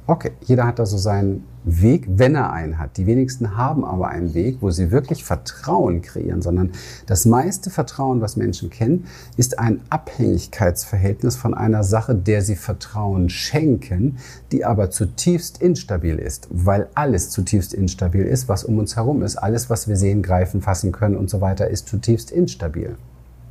Okay, 0.08 0.34
jeder 0.42 0.68
hat 0.68 0.78
da 0.78 0.86
so 0.86 0.98
seinen 0.98 1.46
Weg, 1.64 2.06
wenn 2.08 2.36
er 2.36 2.54
einen 2.54 2.78
hat. 2.78 2.98
Die 2.98 3.08
wenigsten 3.08 3.58
haben 3.58 3.84
aber 3.84 4.10
einen 4.10 4.36
Weg, 4.36 4.58
wo 4.62 4.70
sie 4.70 4.92
wirklich 4.92 5.24
Vertrauen 5.24 6.04
kreieren, 6.04 6.44
sondern 6.44 6.74
das 7.08 7.26
meiste 7.26 7.72
Vertrauen, 7.72 8.22
was 8.22 8.36
Menschen 8.36 8.70
kennen, 8.70 9.06
ist 9.36 9.58
ein 9.58 9.82
Abhängigkeitsverhältnis 9.90 11.36
von 11.36 11.56
einer 11.56 11.84
Sache, 11.84 12.14
der 12.14 12.44
sie 12.44 12.56
Vertrauen 12.56 13.30
schenken, 13.30 14.18
die 14.52 14.64
aber 14.64 14.92
zutiefst 14.92 15.60
instabil 15.60 16.20
ist, 16.20 16.48
weil 16.52 16.88
alles 16.94 17.32
zutiefst 17.32 17.74
instabil 17.74 18.26
ist, 18.26 18.48
was 18.48 18.64
um 18.64 18.78
uns 18.78 18.96
herum 18.96 19.24
ist. 19.24 19.38
Alles, 19.38 19.72
was 19.72 19.88
wir 19.88 19.98
sehen, 19.98 20.22
greifen, 20.22 20.62
fassen 20.62 20.92
können 20.92 21.16
und 21.16 21.32
so 21.32 21.42
weiter, 21.42 21.68
ist 21.68 21.88
zutiefst 21.88 22.30
instabil. 22.30 22.96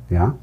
Ja? 0.09 0.35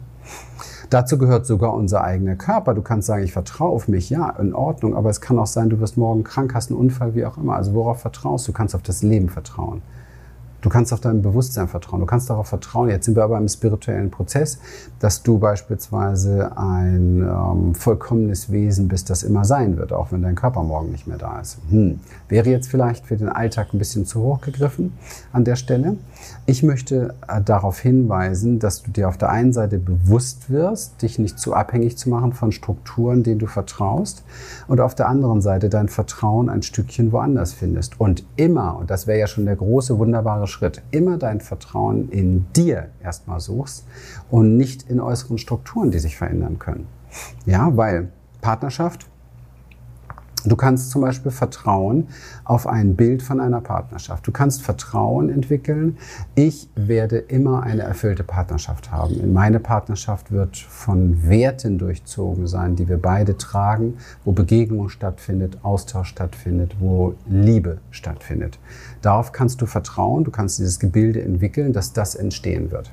Dazu 0.92 1.16
gehört 1.16 1.46
sogar 1.46 1.72
unser 1.72 2.04
eigener 2.04 2.36
Körper. 2.36 2.74
Du 2.74 2.82
kannst 2.82 3.06
sagen, 3.06 3.24
ich 3.24 3.32
vertraue 3.32 3.70
auf 3.70 3.88
mich, 3.88 4.10
ja, 4.10 4.28
in 4.28 4.52
Ordnung, 4.52 4.94
aber 4.94 5.08
es 5.08 5.22
kann 5.22 5.38
auch 5.38 5.46
sein, 5.46 5.70
du 5.70 5.80
wirst 5.80 5.96
morgen 5.96 6.22
krank, 6.22 6.54
hast 6.54 6.70
einen 6.70 6.78
Unfall, 6.78 7.14
wie 7.14 7.24
auch 7.24 7.38
immer. 7.38 7.54
Also 7.54 7.72
worauf 7.72 8.00
vertraust 8.02 8.46
du? 8.46 8.52
Du 8.52 8.58
kannst 8.58 8.74
auf 8.74 8.82
das 8.82 9.02
Leben 9.02 9.30
vertrauen. 9.30 9.80
Du 10.62 10.68
kannst 10.68 10.92
auf 10.92 11.00
dein 11.00 11.22
Bewusstsein 11.22 11.66
vertrauen. 11.66 12.00
Du 12.00 12.06
kannst 12.06 12.30
darauf 12.30 12.46
vertrauen. 12.46 12.88
Jetzt 12.88 13.06
sind 13.06 13.16
wir 13.16 13.24
aber 13.24 13.36
im 13.36 13.48
spirituellen 13.48 14.10
Prozess, 14.10 14.58
dass 15.00 15.22
du 15.22 15.38
beispielsweise 15.38 16.56
ein 16.56 17.22
ähm, 17.22 17.74
vollkommenes 17.74 18.52
Wesen 18.52 18.86
bist, 18.86 19.10
das 19.10 19.24
immer 19.24 19.44
sein 19.44 19.76
wird, 19.76 19.92
auch 19.92 20.12
wenn 20.12 20.22
dein 20.22 20.36
Körper 20.36 20.62
morgen 20.62 20.92
nicht 20.92 21.08
mehr 21.08 21.18
da 21.18 21.40
ist. 21.40 21.58
Hm. 21.70 21.98
Wäre 22.28 22.50
jetzt 22.50 22.68
vielleicht 22.68 23.06
für 23.06 23.16
den 23.16 23.28
Alltag 23.28 23.74
ein 23.74 23.78
bisschen 23.78 24.06
zu 24.06 24.22
hoch 24.22 24.40
gegriffen 24.40 24.92
an 25.32 25.44
der 25.44 25.56
Stelle. 25.56 25.96
Ich 26.44 26.64
möchte 26.64 27.14
äh, 27.28 27.40
darauf 27.40 27.78
hinweisen, 27.78 28.58
dass 28.58 28.82
du 28.82 28.90
dir 28.90 29.08
auf 29.08 29.16
der 29.16 29.30
einen 29.30 29.52
Seite 29.52 29.78
bewusst 29.78 30.50
wirst, 30.50 31.00
dich 31.00 31.20
nicht 31.20 31.38
zu 31.38 31.54
abhängig 31.54 31.96
zu 31.96 32.10
machen 32.10 32.32
von 32.32 32.50
Strukturen, 32.50 33.22
denen 33.22 33.38
du 33.38 33.46
vertraust, 33.46 34.24
und 34.66 34.80
auf 34.80 34.96
der 34.96 35.08
anderen 35.08 35.40
Seite 35.40 35.68
dein 35.68 35.88
Vertrauen 35.88 36.48
ein 36.48 36.62
Stückchen 36.62 37.12
woanders 37.12 37.52
findest. 37.52 38.00
Und 38.00 38.24
immer, 38.34 38.76
und 38.76 38.90
das 38.90 39.06
wäre 39.06 39.20
ja 39.20 39.28
schon 39.28 39.46
der 39.46 39.54
große, 39.54 39.98
wunderbare 39.98 40.48
Schritt, 40.48 40.82
immer 40.90 41.16
dein 41.16 41.40
Vertrauen 41.40 42.08
in 42.08 42.46
dir 42.56 42.88
erstmal 43.00 43.38
suchst 43.38 43.84
und 44.28 44.56
nicht 44.56 44.90
in 44.90 44.98
äußeren 44.98 45.38
Strukturen, 45.38 45.92
die 45.92 46.00
sich 46.00 46.16
verändern 46.16 46.58
können. 46.58 46.88
Ja, 47.46 47.76
weil 47.76 48.08
Partnerschaft 48.40 49.06
Du 50.44 50.56
kannst 50.56 50.90
zum 50.90 51.02
Beispiel 51.02 51.30
Vertrauen 51.30 52.08
auf 52.44 52.66
ein 52.66 52.96
Bild 52.96 53.22
von 53.22 53.40
einer 53.40 53.60
Partnerschaft. 53.60 54.26
Du 54.26 54.32
kannst 54.32 54.62
Vertrauen 54.62 55.28
entwickeln. 55.28 55.98
Ich 56.34 56.68
werde 56.74 57.18
immer 57.18 57.62
eine 57.62 57.82
erfüllte 57.82 58.24
Partnerschaft 58.24 58.90
haben. 58.90 59.32
Meine 59.32 59.60
Partnerschaft 59.60 60.32
wird 60.32 60.56
von 60.56 61.28
Werten 61.28 61.78
durchzogen 61.78 62.46
sein, 62.46 62.74
die 62.74 62.88
wir 62.88 62.98
beide 63.00 63.36
tragen, 63.36 63.98
wo 64.24 64.32
Begegnung 64.32 64.88
stattfindet, 64.88 65.58
Austausch 65.62 66.08
stattfindet, 66.08 66.76
wo 66.80 67.14
Liebe 67.28 67.78
stattfindet. 67.90 68.58
Darauf 69.00 69.32
kannst 69.32 69.60
du 69.62 69.66
vertrauen. 69.66 70.24
Du 70.24 70.32
kannst 70.32 70.58
dieses 70.58 70.80
Gebilde 70.80 71.22
entwickeln, 71.22 71.72
dass 71.72 71.92
das 71.92 72.14
entstehen 72.14 72.72
wird. 72.72 72.90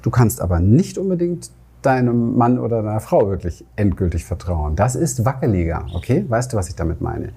Du 0.00 0.10
kannst 0.10 0.40
aber 0.40 0.60
nicht 0.60 0.96
unbedingt 0.96 1.50
deinem 1.82 2.36
Mann 2.36 2.58
oder 2.58 2.82
deiner 2.82 3.00
Frau 3.00 3.28
wirklich 3.28 3.64
endgültig 3.76 4.24
vertrauen. 4.24 4.76
Das 4.76 4.96
ist 4.96 5.24
wackeliger, 5.24 5.86
okay? 5.94 6.24
Weißt 6.28 6.52
du, 6.52 6.56
was 6.56 6.68
ich 6.68 6.74
damit 6.74 7.00
meine? 7.00 7.30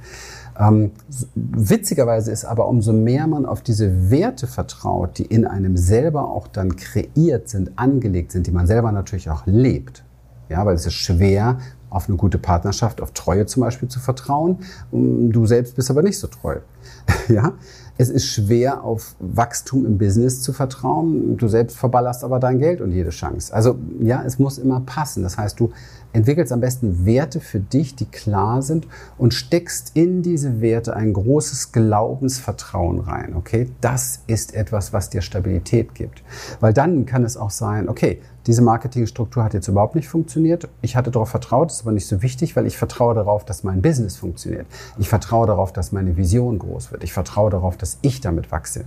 Ähm, 0.60 0.92
witzigerweise 1.36 2.32
ist 2.32 2.46
aber, 2.46 2.68
umso 2.68 2.92
mehr 2.92 3.28
man 3.28 3.46
auf 3.46 3.62
diese 3.62 4.12
Werte 4.12 4.48
vertraut, 4.48 5.18
die 5.18 5.26
in 5.26 5.46
einem 5.46 5.78
selber 5.78 6.30
auch 6.30 6.48
dann 6.48 6.76
kreiert 6.76 7.48
sind, 7.48 7.72
angelegt 7.78 8.32
sind, 8.32 8.48
die 8.48 8.52
man 8.52 8.68
selber 8.68 8.92
natürlich 8.92 9.30
auch 9.30 9.46
lebt. 9.46 10.04
Ja, 10.50 10.66
weil 10.66 10.76
es 10.76 10.86
ist 10.86 10.96
schwer, 10.96 11.60
auf 11.90 12.08
eine 12.08 12.18
gute 12.18 12.38
Partnerschaft, 12.38 13.02
auf 13.02 13.12
Treue 13.12 13.46
zum 13.46 13.62
Beispiel 13.62 13.88
zu 13.88 14.00
vertrauen. 14.00 14.60
Du 14.92 15.46
selbst 15.46 15.76
bist 15.76 15.90
aber 15.90 16.04
nicht 16.04 16.20
so 16.20 16.28
treu. 16.28 16.58
ja, 17.28 17.54
es 18.00 18.10
ist 18.10 18.28
schwer, 18.28 18.86
auf 18.86 19.16
Wachstum 19.20 19.86
im 19.86 19.98
Business 19.98 20.42
zu 20.42 20.54
vertrauen. 20.54 21.36
Du 21.36 21.50
selbst 21.50 21.76
verballerst 21.76 22.24
aber 22.24 22.40
dein 22.40 22.58
Geld 22.58 22.80
und 22.80 22.94
jede 22.94 23.10
Chance. 23.10 23.54
Also 23.54 23.78
ja, 24.00 24.24
es 24.26 24.40
muss 24.40 24.58
immer 24.58 24.80
passen. 24.80 25.22
Das 25.22 25.38
heißt, 25.38 25.60
du 25.60 25.72
entwickelst 26.14 26.54
am 26.54 26.62
besten 26.62 27.06
Werte 27.06 27.42
für 27.42 27.60
dich, 27.60 27.98
die 27.98 28.06
klar 28.06 28.62
sind 28.62 28.88
und 29.18 29.34
steckst 29.34 29.92
in 29.96 30.22
diese 30.22 30.62
Werte 30.62 30.96
ein 30.96 31.12
großes 31.12 31.74
Glaubensvertrauen 31.74 33.02
rein. 33.02 33.36
Okay, 33.36 33.70
das 33.82 34.22
ist 34.28 34.56
etwas, 34.56 34.94
was 34.94 35.10
dir 35.10 35.22
Stabilität 35.22 35.94
gibt. 35.94 36.24
Weil 36.62 36.72
dann 36.72 37.06
kann 37.06 37.26
es 37.26 37.36
auch 37.36 37.52
sein, 37.52 37.90
okay, 37.90 38.22
diese 38.48 38.62
Marketingstruktur 38.62 39.44
hat 39.44 39.54
jetzt 39.54 39.68
überhaupt 39.68 39.96
nicht 39.96 40.08
funktioniert. 40.08 40.70
Ich 40.82 40.96
hatte 40.96 41.12
darauf 41.12 41.30
vertraut, 41.30 41.72
ist 41.72 41.82
aber 41.82 41.92
nicht 41.92 42.08
so 42.08 42.22
wichtig, 42.22 42.56
weil 42.56 42.66
ich 42.66 42.78
vertraue 42.78 43.14
darauf, 43.14 43.46
dass 43.46 43.64
mein 43.64 43.82
Business 43.82 44.18
funktioniert. 44.18 44.66
Ich 44.98 45.10
vertraue 45.10 45.46
darauf, 45.48 45.74
dass 45.74 45.92
meine 45.92 46.18
Vision 46.18 46.60
groß 46.60 46.92
wird. 46.92 47.04
Ich 47.04 47.14
vertraue 47.14 47.50
darauf, 47.50 47.78
dass 47.78 47.98
ich 48.02 48.22
damit 48.22 48.52
wachse. 48.52 48.86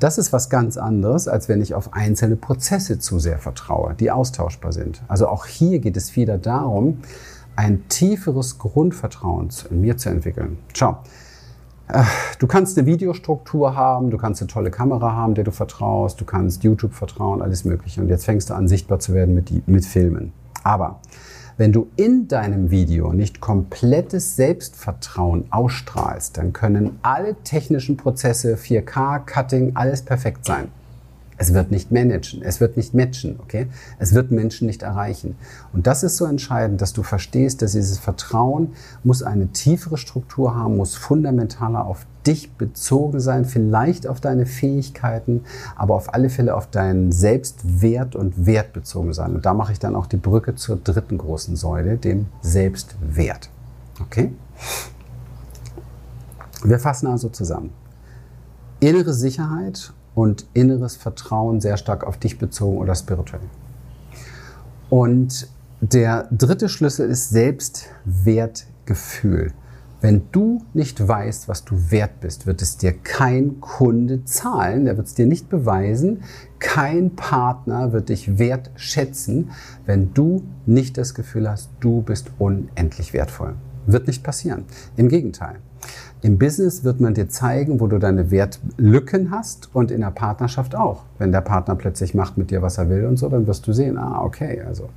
Das 0.00 0.18
ist 0.18 0.32
was 0.32 0.50
ganz 0.50 0.76
anderes, 0.76 1.28
als 1.28 1.48
wenn 1.48 1.60
ich 1.60 1.74
auf 1.74 1.92
einzelne 1.92 2.36
Prozesse 2.36 2.98
zu 2.98 3.18
sehr 3.18 3.38
vertraue, 3.38 3.94
die 3.94 4.10
austauschbar 4.10 4.72
sind. 4.72 5.02
Also 5.08 5.28
auch 5.28 5.46
hier 5.46 5.78
geht 5.78 5.96
es 5.96 6.16
wieder 6.16 6.38
darum, 6.38 6.98
ein 7.56 7.86
tieferes 7.88 8.58
Grundvertrauen 8.58 9.48
in 9.70 9.80
mir 9.80 9.96
zu 9.96 10.08
entwickeln. 10.08 10.58
Ciao. 10.72 10.98
Du 12.38 12.46
kannst 12.46 12.78
eine 12.78 12.86
Videostruktur 12.86 13.76
haben, 13.76 14.10
du 14.10 14.16
kannst 14.16 14.40
eine 14.40 14.48
tolle 14.48 14.70
Kamera 14.70 15.12
haben, 15.12 15.34
der 15.34 15.44
du 15.44 15.50
vertraust, 15.50 16.20
du 16.20 16.24
kannst 16.24 16.64
YouTube 16.64 16.94
vertrauen, 16.94 17.42
alles 17.42 17.64
Mögliche. 17.64 18.00
Und 18.00 18.08
jetzt 18.08 18.24
fängst 18.24 18.50
du 18.50 18.54
an, 18.54 18.68
sichtbar 18.68 19.00
zu 19.00 19.12
werden 19.12 19.34
mit, 19.34 19.68
mit 19.68 19.84
Filmen. 19.84 20.32
Aber 20.62 21.00
wenn 21.56 21.72
du 21.72 21.88
in 21.96 22.26
deinem 22.26 22.70
Video 22.70 23.12
nicht 23.12 23.40
komplettes 23.40 24.34
Selbstvertrauen 24.34 25.44
ausstrahlst, 25.50 26.36
dann 26.38 26.52
können 26.52 26.98
alle 27.02 27.36
technischen 27.44 27.96
Prozesse, 27.96 28.56
4K, 28.56 29.20
Cutting, 29.20 29.72
alles 29.76 30.02
perfekt 30.02 30.46
sein. 30.46 30.68
Es 31.44 31.52
wird 31.52 31.70
nicht 31.70 31.92
managen, 31.92 32.40
es 32.40 32.58
wird 32.62 32.78
nicht 32.78 32.94
matchen, 32.94 33.38
okay? 33.38 33.66
Es 33.98 34.14
wird 34.14 34.30
Menschen 34.30 34.66
nicht 34.66 34.82
erreichen. 34.82 35.36
Und 35.74 35.86
das 35.86 36.02
ist 36.02 36.16
so 36.16 36.24
entscheidend, 36.24 36.80
dass 36.80 36.94
du 36.94 37.02
verstehst, 37.02 37.60
dass 37.60 37.72
dieses 37.72 37.98
Vertrauen 37.98 38.72
muss 39.02 39.22
eine 39.22 39.48
tiefere 39.48 39.98
Struktur 39.98 40.56
haben, 40.56 40.78
muss 40.78 40.94
fundamentaler 40.94 41.84
auf 41.84 42.06
dich 42.26 42.52
bezogen 42.52 43.20
sein, 43.20 43.44
vielleicht 43.44 44.06
auf 44.06 44.22
deine 44.22 44.46
Fähigkeiten, 44.46 45.42
aber 45.76 45.96
auf 45.96 46.14
alle 46.14 46.30
Fälle 46.30 46.54
auf 46.54 46.70
deinen 46.70 47.12
Selbstwert 47.12 48.16
und 48.16 48.46
Wert 48.46 48.72
bezogen 48.72 49.12
sein. 49.12 49.34
Und 49.34 49.44
da 49.44 49.52
mache 49.52 49.72
ich 49.72 49.78
dann 49.78 49.96
auch 49.96 50.06
die 50.06 50.16
Brücke 50.16 50.54
zur 50.54 50.76
dritten 50.76 51.18
großen 51.18 51.56
Säule, 51.56 51.98
dem 51.98 52.24
Selbstwert. 52.40 53.50
Okay? 54.00 54.32
Wir 56.64 56.78
fassen 56.78 57.06
also 57.06 57.28
zusammen. 57.28 57.68
Innere 58.80 59.12
Sicherheit 59.12 59.92
und 60.14 60.46
inneres 60.54 60.96
Vertrauen 60.96 61.60
sehr 61.60 61.76
stark 61.76 62.04
auf 62.04 62.16
dich 62.18 62.38
bezogen 62.38 62.78
oder 62.78 62.94
spirituell. 62.94 63.42
Und 64.90 65.48
der 65.80 66.28
dritte 66.30 66.68
Schlüssel 66.68 67.10
ist 67.10 67.30
Selbstwertgefühl. 67.30 69.52
Wenn 70.00 70.22
du 70.32 70.64
nicht 70.74 71.08
weißt, 71.08 71.48
was 71.48 71.64
du 71.64 71.90
wert 71.90 72.20
bist, 72.20 72.46
wird 72.46 72.60
es 72.60 72.76
dir 72.76 72.92
kein 72.92 73.60
Kunde 73.60 74.24
zahlen, 74.24 74.84
der 74.84 74.98
wird 74.98 75.06
es 75.06 75.14
dir 75.14 75.26
nicht 75.26 75.48
beweisen. 75.48 76.24
Kein 76.58 77.16
Partner 77.16 77.92
wird 77.92 78.10
dich 78.10 78.38
wertschätzen, 78.38 79.52
wenn 79.86 80.12
du 80.12 80.42
nicht 80.66 80.98
das 80.98 81.14
Gefühl 81.14 81.48
hast, 81.48 81.70
du 81.80 82.02
bist 82.02 82.30
unendlich 82.38 83.14
wertvoll. 83.14 83.54
Wird 83.86 84.06
nicht 84.06 84.22
passieren. 84.22 84.64
Im 84.96 85.08
Gegenteil. 85.08 85.56
Im 86.22 86.38
Business 86.38 86.84
wird 86.84 87.00
man 87.00 87.12
dir 87.12 87.28
zeigen, 87.28 87.80
wo 87.80 87.86
du 87.86 87.98
deine 87.98 88.30
Wertlücken 88.30 89.30
hast 89.30 89.68
und 89.74 89.90
in 89.90 90.00
der 90.00 90.10
Partnerschaft 90.10 90.74
auch. 90.74 91.02
Wenn 91.18 91.32
der 91.32 91.42
Partner 91.42 91.76
plötzlich 91.76 92.14
macht 92.14 92.38
mit 92.38 92.50
dir, 92.50 92.62
was 92.62 92.78
er 92.78 92.88
will 92.88 93.04
und 93.04 93.18
so, 93.18 93.28
dann 93.28 93.46
wirst 93.46 93.66
du 93.66 93.74
sehen, 93.74 93.98
ah, 93.98 94.22
okay, 94.22 94.62
also, 94.66 94.88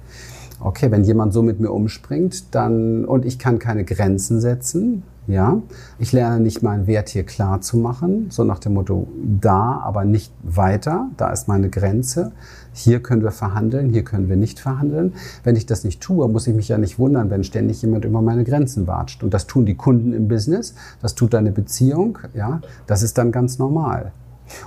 okay, 0.62 0.90
wenn 0.90 1.04
jemand 1.04 1.34
so 1.34 1.42
mit 1.42 1.60
mir 1.60 1.72
umspringt, 1.72 2.56
dann, 2.56 3.04
und 3.04 3.26
ich 3.26 3.40
kann 3.40 3.60
keine 3.60 3.84
Grenzen 3.84 4.40
setzen, 4.40 5.04
ja, 5.28 5.62
ich 6.00 6.14
lerne 6.14 6.40
nicht 6.40 6.64
meinen 6.64 6.88
Wert 6.88 7.10
hier 7.10 7.24
klar 7.24 7.60
zu 7.60 7.76
machen, 7.76 8.28
so 8.30 8.46
nach 8.46 8.60
dem 8.60 8.76
Motto, 8.76 9.10
da, 9.22 9.82
aber 9.84 10.06
nicht 10.06 10.32
weiter, 10.44 11.10
da 11.18 11.32
ist 11.32 11.50
meine 11.50 11.70
Grenze. 11.70 12.32
Hier 12.78 13.02
können 13.02 13.24
wir 13.24 13.32
verhandeln, 13.32 13.90
hier 13.90 14.04
können 14.04 14.30
wir 14.30 14.36
nicht 14.36 14.60
verhandeln. 14.60 15.14
Wenn 15.44 15.56
ich 15.56 15.66
das 15.66 15.84
nicht 15.84 16.00
tue, 16.00 16.30
muss 16.30 16.46
ich 16.46 16.54
mich 16.54 16.68
ja 16.68 16.78
nicht 16.78 17.00
wundern, 17.00 17.32
wenn 17.32 17.44
ständig 17.44 17.82
jemand 17.82 18.06
über 18.06 18.22
meine 18.22 18.44
Grenzen 18.44 18.86
watscht. 18.86 19.24
Und 19.24 19.34
das 19.34 19.48
tun 19.48 19.66
die 19.66 19.74
Kunden 19.74 20.14
im 20.14 20.28
Business, 20.28 20.76
das 21.02 21.16
tut 21.16 21.34
deine 21.34 21.52
Beziehung, 21.52 22.20
ja, 22.36 22.62
das 22.86 23.02
ist 23.02 23.18
dann 23.18 23.32
ganz 23.32 23.58
normal. 23.58 24.12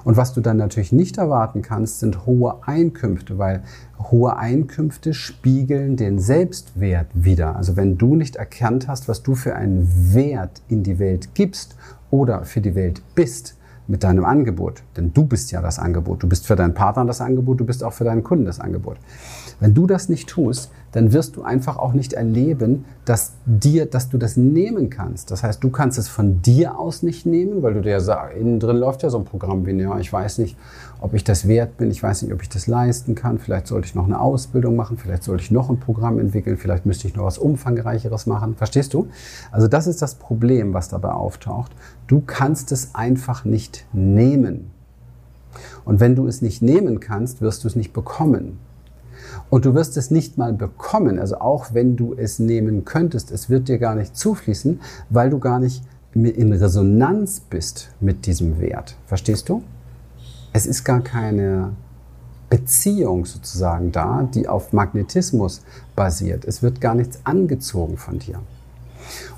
Und 0.03 0.17
was 0.17 0.35
du 0.35 0.41
dann 0.41 0.57
natürlich 0.57 0.91
nicht 0.91 1.19
erwarten 1.19 1.63
kannst, 1.63 2.01
sind 2.01 2.27
hohe 2.27 2.57
Einkünfte, 2.67 3.39
weil 3.39 3.63
hohe 4.11 4.37
Einkünfte 4.37 5.15
spiegeln 5.15 5.97
den 5.97 6.19
Selbstwert 6.19 7.07
wieder. 7.15 7.55
Also 7.57 7.77
wenn 7.77 7.97
du 7.97 8.17
nicht 8.17 8.37
erkannt 8.37 8.89
hast, 8.89 9.09
was 9.09 9.23
du 9.23 9.37
für 9.37 9.55
einen 9.55 9.89
Wert 10.13 10.63
in 10.69 10.83
die 10.83 10.99
Welt 10.99 11.35
gibst 11.35 11.77
oder 12.11 12.45
für 12.45 12.61
die 12.61 12.75
Welt 12.75 13.03
bist, 13.15 13.57
mit 13.91 14.05
deinem 14.05 14.25
Angebot. 14.25 14.83
Denn 14.97 15.13
du 15.13 15.25
bist 15.25 15.51
ja 15.51 15.61
das 15.61 15.79
Angebot. 15.79 16.23
Du 16.23 16.29
bist 16.29 16.47
für 16.47 16.57
deinen 16.57 16.75
Partner 16.75 17.05
das 17.05 17.21
Angebot, 17.21 17.61
du 17.61 17.67
bist 17.67 17.83
auch 17.85 17.93
für 17.93 18.05
deinen 18.05 18.23
Kunden 18.23 18.45
das 18.45 18.61
Angebot. 18.61 18.99
Wenn 19.61 19.75
du 19.75 19.87
das 19.87 20.09
nicht 20.09 20.29
tust, 20.29 20.71
dann 20.93 21.13
wirst 21.13 21.37
du 21.37 21.43
einfach 21.43 21.77
auch 21.77 21.93
nicht 21.93 22.15
erleben, 22.15 22.85
dass 23.05 23.33
dir, 23.47 23.87
dass 23.87 24.09
du 24.09 24.19
das 24.19 24.37
nehmen 24.37 24.91
kannst. 24.91 25.31
Das 25.31 25.43
heißt, 25.43 25.63
du 25.63 25.71
kannst 25.71 25.99
es 25.99 26.09
von 26.09 26.43
dir 26.43 26.79
aus 26.79 27.03
nicht 27.03 27.27
nehmen, 27.27 27.63
weil 27.63 27.75
du 27.75 27.83
dir 27.83 28.01
sagst, 28.01 28.37
innen 28.37 28.59
drin 28.59 28.77
läuft 28.77 29.03
ja 29.03 29.11
so 29.11 29.19
ein 29.19 29.25
Programm 29.25 29.67
wie, 29.67 29.73
ja, 29.73 29.99
ich 29.99 30.13
weiß 30.13 30.39
nicht, 30.39 30.57
ob 31.01 31.15
ich 31.15 31.23
das 31.23 31.47
wert 31.47 31.77
bin, 31.77 31.91
ich 31.91 32.03
weiß 32.03 32.23
nicht, 32.23 32.33
ob 32.33 32.43
ich 32.43 32.49
das 32.49 32.67
leisten 32.67 33.15
kann, 33.15 33.39
vielleicht 33.39 33.67
sollte 33.67 33.87
ich 33.87 33.95
noch 33.95 34.07
eine 34.07 34.21
Ausbildung 34.21 34.75
machen, 34.75 34.97
vielleicht 34.97 35.23
sollte 35.23 35.45
ich 35.45 35.51
noch 35.51 35.71
ein 35.71 35.79
Programm 35.79 36.19
entwickeln, 36.19 36.57
vielleicht 36.57 36.87
müsste 36.87 37.07
ich 37.07 37.15
noch 37.15 37.25
was 37.25 37.39
umfangreicheres 37.39 38.27
machen. 38.27 38.57
Verstehst 38.57 38.95
du? 38.95 39.09
Also 39.53 39.69
das 39.69 39.87
ist 39.87 40.03
das 40.03 40.17
Problem, 40.17 40.75
was 40.75 40.89
dabei 40.89 41.13
auftaucht. 41.13 41.71
Du 42.07 42.23
kannst 42.27 42.73
es 42.73 42.95
einfach 42.95 43.45
nicht 43.45 43.87
nehmen. 43.93 44.71
Und 45.85 46.01
wenn 46.01 46.17
du 46.17 46.27
es 46.27 46.43
nicht 46.43 46.63
nehmen 46.63 47.01
kannst, 47.01 47.41
wirst 47.41 47.65
du 47.65 47.69
es 47.69 47.77
nicht 47.77 47.93
bekommen. 47.93 48.59
Und 49.51 49.65
du 49.65 49.75
wirst 49.75 49.97
es 49.97 50.11
nicht 50.11 50.39
mal 50.39 50.53
bekommen, 50.53 51.19
also 51.19 51.41
auch 51.41 51.75
wenn 51.75 51.97
du 51.97 52.15
es 52.15 52.39
nehmen 52.39 52.85
könntest, 52.85 53.33
es 53.33 53.51
wird 53.51 53.69
dir 53.69 53.79
gar 53.79 53.97
nicht 53.97 54.17
zufließen, 54.17 54.81
weil 55.11 55.29
du 55.29 55.41
gar 55.41 55.59
nicht 55.59 55.83
in 56.15 56.53
Resonanz 56.53 57.41
bist 57.41 57.91
mit 58.01 58.27
diesem 58.27 58.61
Wert. 58.61 58.97
Verstehst 59.07 59.49
du? 59.49 59.63
Es 60.53 60.67
ist 60.67 60.85
gar 60.85 61.01
keine 61.01 61.73
Beziehung 62.49 63.27
sozusagen 63.27 63.93
da, 63.93 64.29
die 64.35 64.49
auf 64.49 64.73
Magnetismus 64.73 65.63
basiert. 65.95 66.45
Es 66.45 66.63
wird 66.63 66.81
gar 66.81 66.95
nichts 66.95 67.21
angezogen 67.25 67.97
von 67.97 68.19
dir. 68.19 68.41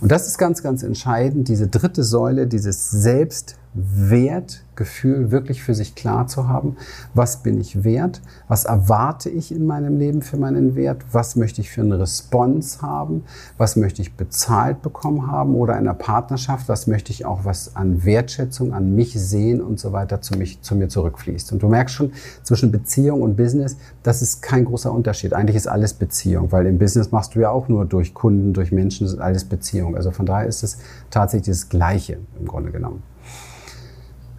Und 0.00 0.10
das 0.10 0.26
ist 0.26 0.38
ganz, 0.38 0.62
ganz 0.62 0.82
entscheidend, 0.82 1.48
diese 1.48 1.68
dritte 1.68 2.02
Säule, 2.04 2.46
dieses 2.46 2.90
Selbstwert 2.90 4.62
Gefühl 4.74 5.30
wirklich 5.30 5.62
für 5.62 5.74
sich 5.74 5.94
klar 5.94 6.26
zu 6.26 6.48
haben, 6.48 6.76
was 7.14 7.42
bin 7.42 7.60
ich 7.60 7.84
wert, 7.84 8.22
was 8.48 8.64
erwarte 8.64 9.28
ich 9.28 9.52
in 9.52 9.66
meinem 9.66 9.98
Leben 9.98 10.22
für 10.22 10.38
meinen 10.38 10.76
Wert, 10.76 11.04
was 11.12 11.36
möchte 11.36 11.60
ich 11.60 11.70
für 11.70 11.82
eine 11.82 11.98
Response 11.98 12.80
haben, 12.80 13.24
was 13.58 13.76
möchte 13.76 14.00
ich 14.00 14.16
bezahlt 14.16 14.80
bekommen 14.80 15.30
haben 15.30 15.54
oder 15.54 15.74
in 15.74 15.80
einer 15.80 15.94
Partnerschaft, 15.94 16.68
was 16.68 16.86
möchte 16.86 17.12
ich 17.12 17.26
auch 17.26 17.44
was 17.44 17.76
an 17.76 18.04
Wertschätzung 18.04 18.72
an 18.72 18.94
mich 18.94 19.12
sehen 19.20 19.60
und 19.60 19.78
so 19.78 19.92
weiter 19.92 20.22
zu, 20.22 20.38
mich, 20.38 20.62
zu 20.62 20.74
mir 20.74 20.88
zurückfließt. 20.88 21.52
Und 21.52 21.62
du 21.62 21.68
merkst 21.68 21.94
schon, 21.94 22.12
zwischen 22.42 22.72
Beziehung 22.72 23.22
und 23.22 23.36
Business, 23.36 23.76
das 24.02 24.22
ist 24.22 24.42
kein 24.42 24.64
großer 24.64 24.90
Unterschied. 24.90 25.34
Eigentlich 25.34 25.56
ist 25.56 25.66
alles 25.66 25.94
Beziehung, 25.94 26.50
weil 26.50 26.66
im 26.66 26.78
Business 26.78 27.12
machst 27.12 27.34
du 27.34 27.40
ja 27.40 27.50
auch 27.50 27.68
nur 27.68 27.84
durch 27.84 28.14
Kunden, 28.14 28.52
durch 28.52 28.72
Menschen, 28.72 29.04
das 29.04 29.14
ist 29.14 29.20
alles 29.20 29.44
Beziehung. 29.44 29.96
Also 29.96 30.10
von 30.10 30.24
daher 30.24 30.46
ist 30.46 30.62
es 30.62 30.78
tatsächlich 31.10 31.56
das 31.56 31.68
Gleiche 31.68 32.18
im 32.40 32.46
Grunde 32.46 32.70
genommen. 32.70 33.02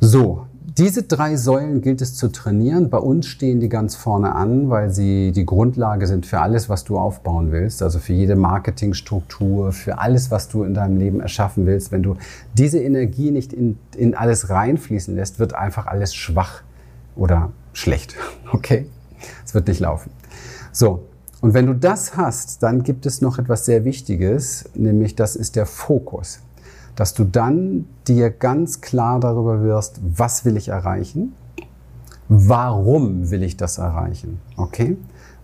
So, 0.06 0.48
diese 0.78 1.04
drei 1.04 1.38
Säulen 1.38 1.80
gilt 1.80 2.02
es 2.02 2.14
zu 2.14 2.28
trainieren. 2.28 2.90
Bei 2.90 2.98
uns 2.98 3.26
stehen 3.26 3.62
die 3.62 3.70
ganz 3.70 3.96
vorne 3.96 4.36
an, 4.36 4.70
weil 4.70 4.90
sie 4.90 5.32
die 5.32 5.46
Grundlage 5.46 6.08
sind 6.08 6.26
für 6.26 6.42
alles, 6.42 6.68
was 6.68 6.84
du 6.84 6.98
aufbauen 6.98 7.54
willst. 7.54 7.82
Also 7.82 8.00
für 8.00 8.12
jede 8.12 8.36
Marketingstruktur, 8.36 9.72
für 9.72 10.00
alles, 10.00 10.30
was 10.30 10.50
du 10.50 10.64
in 10.64 10.74
deinem 10.74 10.98
Leben 10.98 11.22
erschaffen 11.22 11.66
willst. 11.66 11.94
Wenn 11.94 12.04
du 12.04 12.18
diese 12.54 12.80
Energie 12.80 13.32
nicht 13.32 13.54
in, 13.54 13.80
in 13.96 14.14
alles 14.14 14.50
reinfließen 14.50 15.16
lässt, 15.16 15.40
wird 15.40 15.56
einfach 15.56 15.88
alles 15.88 16.14
schwach 16.14 16.64
oder 17.16 17.54
schlecht. 17.72 18.16
Okay? 18.52 18.88
Es 19.46 19.54
wird 19.54 19.70
nicht 19.70 19.80
laufen. 19.80 20.12
So. 20.74 21.06
Und 21.40 21.54
wenn 21.54 21.66
du 21.66 21.74
das 21.74 22.18
hast, 22.18 22.62
dann 22.62 22.84
gibt 22.84 23.06
es 23.06 23.22
noch 23.22 23.40
etwas 23.40 23.66
sehr 23.66 23.86
Wichtiges, 23.86 24.66
nämlich 24.76 25.16
das 25.16 25.38
ist 25.38 25.56
der 25.56 25.66
Fokus 25.66 26.40
dass 26.96 27.14
du 27.14 27.24
dann 27.24 27.86
dir 28.08 28.30
ganz 28.30 28.82
klar 28.82 29.20
darüber 29.20 29.64
wirst, 29.64 30.00
was 30.04 30.46
will 30.46 30.58
ich 30.58 30.70
erreichen? 30.70 31.34
Warum 32.30 33.30
will 33.32 33.44
ich 33.44 33.58
das 33.58 33.78
erreichen? 33.78 34.40
Okay? 34.58 34.98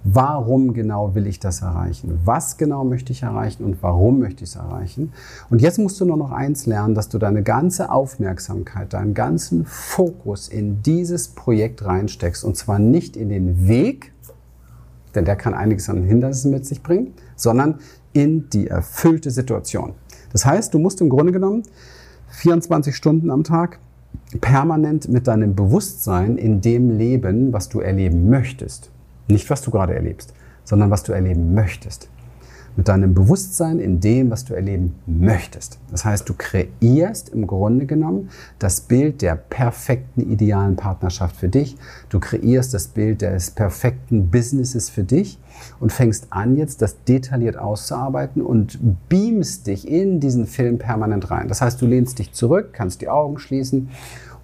Warum 0.03 0.73
genau 0.73 1.13
will 1.13 1.27
ich 1.27 1.39
das 1.39 1.61
erreichen? 1.61 2.19
Was 2.23 2.57
genau 2.57 2.85
möchte 2.85 3.11
ich 3.11 3.23
erreichen 3.23 3.65
und 3.65 3.83
warum 3.83 4.19
möchte 4.19 4.45
ich 4.45 4.51
es 4.51 4.55
erreichen? 4.55 5.11
Und 5.49 5.61
jetzt 5.61 5.77
musst 5.77 5.99
du 5.99 6.05
nur 6.05 6.15
noch 6.15 6.31
eins 6.31 6.65
lernen, 6.65 6.95
dass 6.95 7.09
du 7.09 7.17
deine 7.17 7.43
ganze 7.43 7.91
Aufmerksamkeit, 7.91 8.93
deinen 8.93 9.13
ganzen 9.13 9.65
Fokus 9.65 10.47
in 10.47 10.81
dieses 10.83 11.27
Projekt 11.27 11.83
reinsteckst. 11.83 12.45
Und 12.45 12.55
zwar 12.55 12.79
nicht 12.79 13.17
in 13.17 13.27
den 13.27 13.67
Weg, 13.67 14.13
denn 15.15 15.25
der 15.25 15.35
kann 15.35 15.53
einiges 15.53 15.89
an 15.89 16.03
Hindernissen 16.03 16.51
mit 16.51 16.65
sich 16.65 16.81
bringen, 16.81 17.13
sondern 17.35 17.79
in 18.13 18.49
die 18.49 18.67
erfüllte 18.67 19.31
Situation. 19.31 19.93
Das 20.31 20.45
heißt, 20.45 20.73
du 20.73 20.79
musst 20.79 21.01
im 21.01 21.09
Grunde 21.09 21.31
genommen 21.31 21.63
24 22.29 22.95
Stunden 22.95 23.31
am 23.31 23.43
Tag 23.43 23.79
permanent 24.41 25.09
mit 25.09 25.27
deinem 25.27 25.55
Bewusstsein 25.55 26.37
in 26.37 26.61
dem 26.61 26.97
leben, 26.97 27.53
was 27.53 27.69
du 27.69 27.79
erleben 27.79 28.29
möchtest. 28.29 28.91
Nicht, 29.27 29.49
was 29.49 29.61
du 29.61 29.71
gerade 29.71 29.95
erlebst, 29.95 30.33
sondern 30.63 30.91
was 30.91 31.03
du 31.03 31.13
erleben 31.13 31.53
möchtest 31.53 32.09
mit 32.75 32.87
deinem 32.87 33.13
Bewusstsein 33.13 33.79
in 33.79 33.99
dem, 33.99 34.29
was 34.29 34.45
du 34.45 34.53
erleben 34.53 34.95
möchtest. 35.05 35.79
Das 35.91 36.05
heißt, 36.05 36.27
du 36.29 36.33
kreierst 36.37 37.29
im 37.29 37.47
Grunde 37.47 37.85
genommen 37.85 38.29
das 38.57 38.81
Bild 38.81 39.21
der 39.21 39.35
perfekten 39.35 40.31
idealen 40.31 40.75
Partnerschaft 40.75 41.35
für 41.35 41.49
dich. 41.49 41.77
Du 42.09 42.19
kreierst 42.19 42.73
das 42.73 42.87
Bild 42.87 43.21
des 43.21 43.51
perfekten 43.51 44.29
Businesses 44.29 44.89
für 44.89 45.03
dich 45.03 45.39
und 45.79 45.91
fängst 45.91 46.27
an, 46.29 46.55
jetzt 46.55 46.81
das 46.81 47.03
detailliert 47.03 47.57
auszuarbeiten 47.57 48.41
und 48.41 48.79
beamst 49.09 49.67
dich 49.67 49.87
in 49.87 50.19
diesen 50.19 50.45
Film 50.45 50.77
permanent 50.77 51.31
rein. 51.31 51.47
Das 51.47 51.61
heißt, 51.61 51.81
du 51.81 51.85
lehnst 51.85 52.19
dich 52.19 52.31
zurück, 52.33 52.69
kannst 52.73 53.01
die 53.01 53.09
Augen 53.09 53.39
schließen 53.39 53.89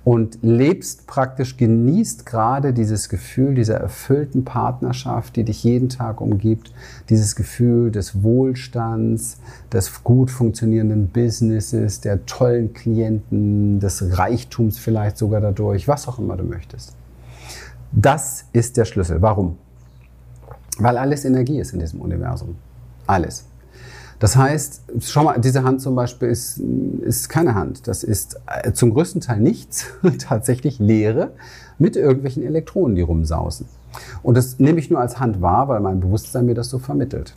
und 0.06 0.38
lebst 0.44 1.08
praktisch, 1.08 1.58
genießt 1.58 2.28
gerade 2.28 2.74
dieses 2.74 3.10
Gefühl 3.10 3.56
dieser 3.56 3.78
erfüllten 3.78 4.46
Partnerschaft, 4.46 5.36
die 5.36 5.44
dich 5.44 5.64
jeden 5.64 5.90
Tag 5.90 6.22
umgibt, 6.22 6.72
dieses 7.10 7.36
Gefühl 7.36 7.92
des 7.92 8.22
Wohlstands, 8.22 9.40
des 9.74 10.04
gut 10.04 10.30
funktionierenden 10.30 11.08
Businesses, 11.08 12.02
der 12.02 12.24
tollen 12.28 12.74
Klienten, 12.74 13.80
des 13.80 14.18
Reichtums 14.18 14.78
vielleicht 14.78 15.18
sogar 15.18 15.42
dadurch, 15.42 15.88
was 15.88 16.08
auch 16.08 16.20
immer 16.20 16.38
du 16.38 16.44
möchtest. 16.44 16.96
Das 17.92 18.46
ist 18.54 18.78
der 18.78 18.86
Schlüssel. 18.86 19.24
Warum? 19.24 19.58
Weil 20.78 21.00
alles 21.00 21.26
Energie 21.26 21.60
ist 21.60 21.74
in 21.74 21.80
diesem 21.80 22.00
Universum. 22.00 22.56
Alles. 23.08 23.46
Das 24.20 24.36
heißt, 24.36 24.84
schau 25.02 25.24
mal, 25.24 25.40
diese 25.40 25.64
Hand 25.64 25.82
zum 25.82 25.96
Beispiel 25.96 26.30
ist, 26.30 26.60
ist 27.02 27.30
keine 27.30 27.56
Hand. 27.56 27.88
Das 27.88 28.04
ist 28.04 28.40
äh, 28.48 28.72
zum 28.72 28.94
größten 28.94 29.22
Teil 29.22 29.40
nichts, 29.40 29.88
tatsächlich 30.20 30.80
Leere 30.80 31.32
mit 31.78 31.96
irgendwelchen 31.96 32.44
Elektronen, 32.44 32.96
die 32.96 33.02
rumsausen. 33.02 33.68
Und 34.24 34.38
das 34.38 34.60
nehme 34.60 34.80
ich 34.80 34.90
nur 34.90 35.00
als 35.00 35.20
Hand 35.20 35.42
wahr, 35.42 35.68
weil 35.68 35.80
mein 35.80 36.00
Bewusstsein 36.00 36.46
mir 36.46 36.56
das 36.56 36.70
so 36.70 36.80
vermittelt. 36.80 37.36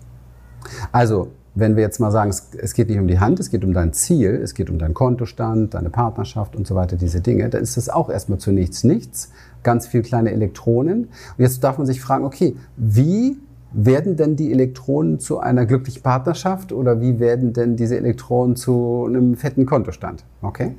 Also, 0.92 1.28
wenn 1.54 1.74
wir 1.74 1.82
jetzt 1.82 1.98
mal 1.98 2.12
sagen, 2.12 2.30
es, 2.30 2.74
geht 2.74 2.88
nicht 2.88 3.00
um 3.00 3.08
die 3.08 3.18
Hand, 3.18 3.40
es 3.40 3.50
geht 3.50 3.64
um 3.64 3.72
dein 3.72 3.92
Ziel, 3.92 4.40
es 4.42 4.54
geht 4.54 4.70
um 4.70 4.78
deinen 4.78 4.94
Kontostand, 4.94 5.74
deine 5.74 5.90
Partnerschaft 5.90 6.54
und 6.54 6.66
so 6.66 6.76
weiter, 6.76 6.96
diese 6.96 7.20
Dinge, 7.20 7.48
dann 7.48 7.62
ist 7.62 7.76
das 7.76 7.88
auch 7.88 8.10
erstmal 8.10 8.38
zunächst 8.38 8.84
nichts, 8.84 9.30
ganz 9.64 9.86
viel 9.86 10.02
kleine 10.02 10.30
Elektronen. 10.30 11.04
Und 11.04 11.38
jetzt 11.38 11.64
darf 11.64 11.78
man 11.78 11.86
sich 11.86 12.00
fragen, 12.00 12.24
okay, 12.24 12.56
wie 12.76 13.38
werden 13.72 14.16
denn 14.16 14.36
die 14.36 14.52
Elektronen 14.52 15.18
zu 15.20 15.38
einer 15.38 15.66
glücklichen 15.66 16.02
Partnerschaft 16.02 16.72
oder 16.72 17.00
wie 17.00 17.18
werden 17.18 17.52
denn 17.52 17.76
diese 17.76 17.96
Elektronen 17.96 18.56
zu 18.56 19.06
einem 19.06 19.36
fetten 19.36 19.66
Kontostand? 19.66 20.24
Okay? 20.42 20.74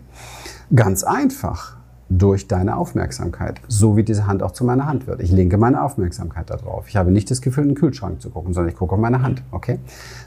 Ganz 0.74 1.04
einfach 1.04 1.79
durch 2.10 2.48
deine 2.48 2.76
Aufmerksamkeit. 2.76 3.62
So 3.68 3.96
wie 3.96 4.04
diese 4.04 4.26
Hand 4.26 4.42
auch 4.42 4.52
zu 4.52 4.66
meiner 4.66 4.88
Hand 4.88 5.06
wird. 5.06 5.22
Ich 5.22 5.32
lenke 5.32 5.58
meine 5.58 5.84
Aufmerksamkeit 5.84 6.50
darauf. 6.50 6.90
Ich 6.90 6.96
habe 6.96 7.12
nicht 7.12 7.30
das 7.30 7.42
Gefühl, 7.42 7.64
in 7.64 7.70
den 7.70 7.76
Kühlschrank 7.76 8.20
zu 8.20 8.32
gucken, 8.32 8.54
sondern 8.54 8.72
ich 8.72 8.78
gucke 8.78 8.96
auf 8.96 9.00
meine 9.00 9.22
Hand. 9.22 9.44
Okay? 9.52 9.80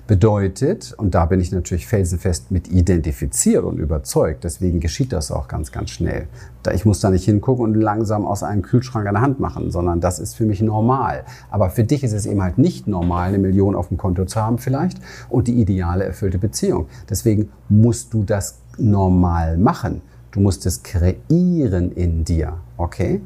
Bedeutet, 0.06 0.94
und 0.96 1.14
da 1.14 1.26
bin 1.26 1.40
ich 1.40 1.50
natürlich 1.50 1.88
felsenfest 1.88 2.52
mit 2.52 2.68
identifiziert 2.68 3.64
und 3.64 3.78
überzeugt, 3.78 4.44
deswegen 4.44 4.78
geschieht 4.78 5.12
das 5.12 5.32
auch 5.32 5.48
ganz, 5.48 5.72
ganz 5.72 5.90
schnell. 5.90 6.28
Ich 6.72 6.84
muss 6.84 7.00
da 7.00 7.10
nicht 7.10 7.24
hingucken 7.24 7.64
und 7.64 7.74
langsam 7.74 8.24
aus 8.24 8.44
einem 8.44 8.62
Kühlschrank 8.62 9.08
eine 9.08 9.20
Hand 9.20 9.40
machen, 9.40 9.72
sondern 9.72 10.00
das 10.00 10.20
ist 10.20 10.34
für 10.34 10.44
mich 10.44 10.62
normal. 10.62 11.24
Aber 11.50 11.70
für 11.70 11.82
dich 11.82 12.04
ist 12.04 12.12
es 12.12 12.26
eben 12.26 12.42
halt 12.42 12.58
nicht 12.58 12.86
normal, 12.86 13.28
eine 13.28 13.38
Million 13.38 13.74
auf 13.74 13.88
dem 13.88 13.96
Konto 13.96 14.24
zu 14.24 14.40
haben 14.40 14.58
vielleicht 14.58 15.00
und 15.28 15.48
die 15.48 15.60
ideale 15.60 16.04
erfüllte 16.04 16.38
Beziehung. 16.38 16.86
Deswegen 17.10 17.50
musst 17.68 18.14
du 18.14 18.22
das 18.22 18.60
normal 18.78 19.58
machen. 19.58 20.02
Du 20.32 20.40
musst 20.40 20.66
es 20.66 20.82
kreieren 20.82 21.92
in 21.92 22.24
dir, 22.24 22.58
okay? 22.78 23.20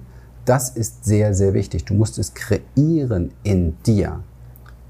Das 0.45 0.71
ist 0.71 1.05
sehr, 1.05 1.35
sehr 1.35 1.55
wichtig. 1.55 1.85
Du 1.85 1.95
musst 1.95 2.19
es 2.19 2.35
kreieren 2.35 3.33
in 3.43 3.77
dir 3.85 4.23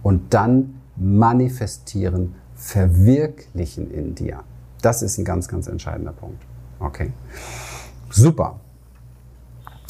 und 0.03 0.35
dann 0.35 0.81
manifestieren, 0.97 2.35
verwirklichen 2.55 3.91
in 3.91 4.15
dir. 4.15 4.41
Das 4.83 5.03
ist 5.03 5.19
ein 5.19 5.25
ganz, 5.25 5.47
ganz 5.47 5.67
entscheidender 5.67 6.13
Punkt. 6.13 6.43
Okay? 6.81 7.13
Super. 8.11 8.61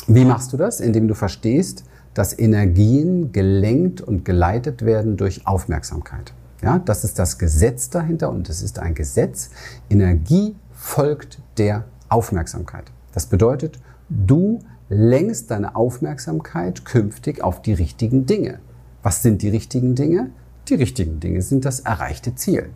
Wie 0.09 0.25
machst 0.25 0.53
du 0.53 0.57
das? 0.57 0.81
Indem 0.81 1.09
du 1.09 1.15
verstehst, 1.15 1.85
dass 2.15 2.37
Energien 2.37 3.31
gelenkt 3.31 4.01
und 4.01 4.25
geleitet 4.25 4.85
werden 4.85 5.17
durch 5.17 5.47
Aufmerksamkeit. 5.47 6.33
Ja, 6.63 6.79
das 6.79 7.05
ist 7.05 7.19
das 7.19 7.39
Gesetz 7.39 7.91
dahinter 7.91 8.31
und 8.31 8.49
es 8.49 8.63
ist 8.63 8.79
ein 8.79 8.95
Gesetz. 8.95 9.51
Energie 9.91 10.57
folgt 10.73 11.41
der 11.59 11.85
Aufmerksamkeit. 12.09 12.85
Das 13.13 13.27
bedeutet, 13.27 13.79
du 14.09 14.61
lenkst 14.89 15.51
deine 15.51 15.75
Aufmerksamkeit 15.75 16.85
künftig 16.85 17.43
auf 17.43 17.63
die 17.63 17.73
richtigen 17.73 18.27
Dinge. 18.27 18.61
Was 19.03 19.23
sind 19.23 19.43
die 19.43 19.49
richtigen 19.49 19.95
Dinge? 19.95 20.31
Die 20.69 20.75
richtigen 20.75 21.21
Dinge 21.21 21.43
sind 21.43 21.65
das 21.65 21.81
erreichte 21.81 22.35
Ziel. 22.35 22.71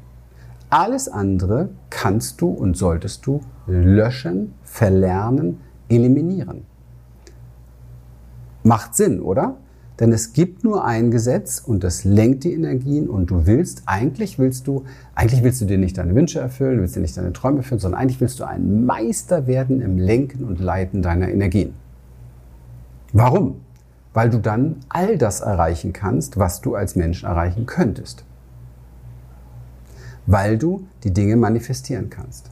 Alles 0.70 1.09
andere 1.09 1.70
kannst 1.91 2.41
du 2.41 2.49
und 2.49 2.76
solltest 2.76 3.26
du 3.26 3.41
löschen, 3.66 4.55
verlernen, 4.62 5.61
eliminieren. 5.89 6.64
Macht 8.62 8.95
Sinn, 8.95 9.20
oder? 9.20 9.57
Denn 10.01 10.12
es 10.12 10.32
gibt 10.32 10.64
nur 10.64 10.82
ein 10.82 11.11
Gesetz 11.11 11.62
und 11.64 11.84
das 11.84 12.05
lenkt 12.05 12.44
die 12.44 12.55
Energien 12.55 13.07
und 13.09 13.30
du 13.30 13.44
willst, 13.44 13.82
eigentlich 13.84 14.38
willst 14.38 14.66
du, 14.66 14.84
eigentlich 15.14 15.44
willst 15.44 15.61
du 15.61 15.66
dir 15.66 15.76
nicht 15.76 15.98
deine 15.98 16.14
Wünsche 16.14 16.40
erfüllen, 16.40 16.80
willst 16.80 16.96
dir 16.96 17.01
nicht 17.01 17.18
deine 17.18 17.34
Träume 17.34 17.59
erfüllen, 17.59 17.80
sondern 17.80 18.01
eigentlich 18.01 18.18
willst 18.18 18.40
du 18.40 18.44
ein 18.44 18.86
Meister 18.86 19.46
werden 19.46 19.82
im 19.82 19.98
Lenken 19.98 20.44
und 20.44 20.59
Leiten 20.59 21.03
deiner 21.03 21.28
Energien. 21.28 21.74
Warum? 23.12 23.61
Weil 24.14 24.30
du 24.30 24.38
dann 24.38 24.76
all 24.88 25.18
das 25.18 25.40
erreichen 25.40 25.92
kannst, 25.92 26.38
was 26.38 26.62
du 26.62 26.74
als 26.74 26.96
Mensch 26.96 27.22
erreichen 27.22 27.66
könntest. 27.66 28.24
Weil 30.24 30.57
du 30.57 30.86
die 31.05 31.12
Dinge 31.12 31.36
manifestieren 31.36 32.09
kannst. 32.09 32.51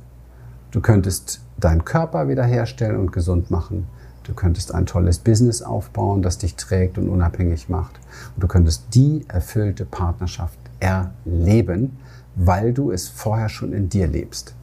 Du 0.70 0.82
könntest 0.82 1.40
deinen 1.59 1.86
Körper 1.86 2.28
wiederherstellen 2.28 2.96
und 2.96 3.11
gesund 3.11 3.51
machen. 3.51 3.86
Du 4.29 4.35
könntest 4.35 4.74
ein 4.74 4.85
tolles 4.85 5.20
Business 5.20 5.62
aufbauen, 5.62 6.20
das 6.20 6.37
dich 6.37 6.55
trägt 6.55 6.99
und 6.99 7.09
unabhängig 7.09 7.70
macht. 7.70 7.99
Und 8.35 8.45
du 8.45 8.47
könntest 8.47 8.85
die 8.93 9.24
erfüllte 9.26 9.87
Partnerschaft 9.87 10.59
erleben, 10.81 11.97
weil 12.37 12.74
du 12.74 12.93
es 12.93 13.09
vorher 13.09 13.49
schon 13.49 13.72
in 13.72 13.89
dir 13.89 14.07
lebst. 14.07 14.55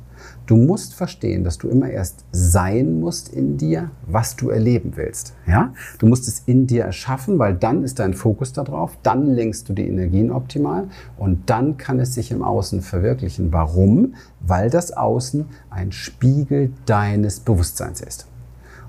Du 0.46 0.56
musst 0.56 0.94
verstehen, 0.94 1.44
dass 1.44 1.58
du 1.58 1.68
immer 1.68 1.90
erst 1.90 2.26
sein 2.32 3.00
musst 3.00 3.30
in 3.30 3.58
dir, 3.58 3.90
was 4.06 4.36
du 4.36 4.52
erleben 4.52 4.92
willst. 4.98 5.34
Ja? 5.48 5.74
Du 5.98 6.06
musst 6.06 6.28
es 6.28 6.44
in 6.46 6.68
dir 6.68 6.84
erschaffen, 6.84 7.40
weil 7.40 7.56
dann 7.56 7.84
ist 7.84 7.98
dein 7.98 8.14
Fokus 8.14 8.54
darauf, 8.54 8.96
dann 9.02 9.34
lenkst 9.34 9.68
du 9.68 9.74
die 9.74 9.88
Energien 9.88 10.32
optimal 10.32 10.90
und 11.18 11.50
dann 11.50 11.78
kann 11.78 12.00
es 12.00 12.14
sich 12.14 12.32
im 12.32 12.44
Außen 12.44 12.82
verwirklichen. 12.82 13.52
Warum? 13.52 14.14
Weil 14.42 14.70
das 14.70 14.92
Außen 14.92 15.46
ein 15.72 15.92
Spiegel 15.92 16.72
deines 16.86 17.40
Bewusstseins 17.40 18.02
ist. 18.02 18.28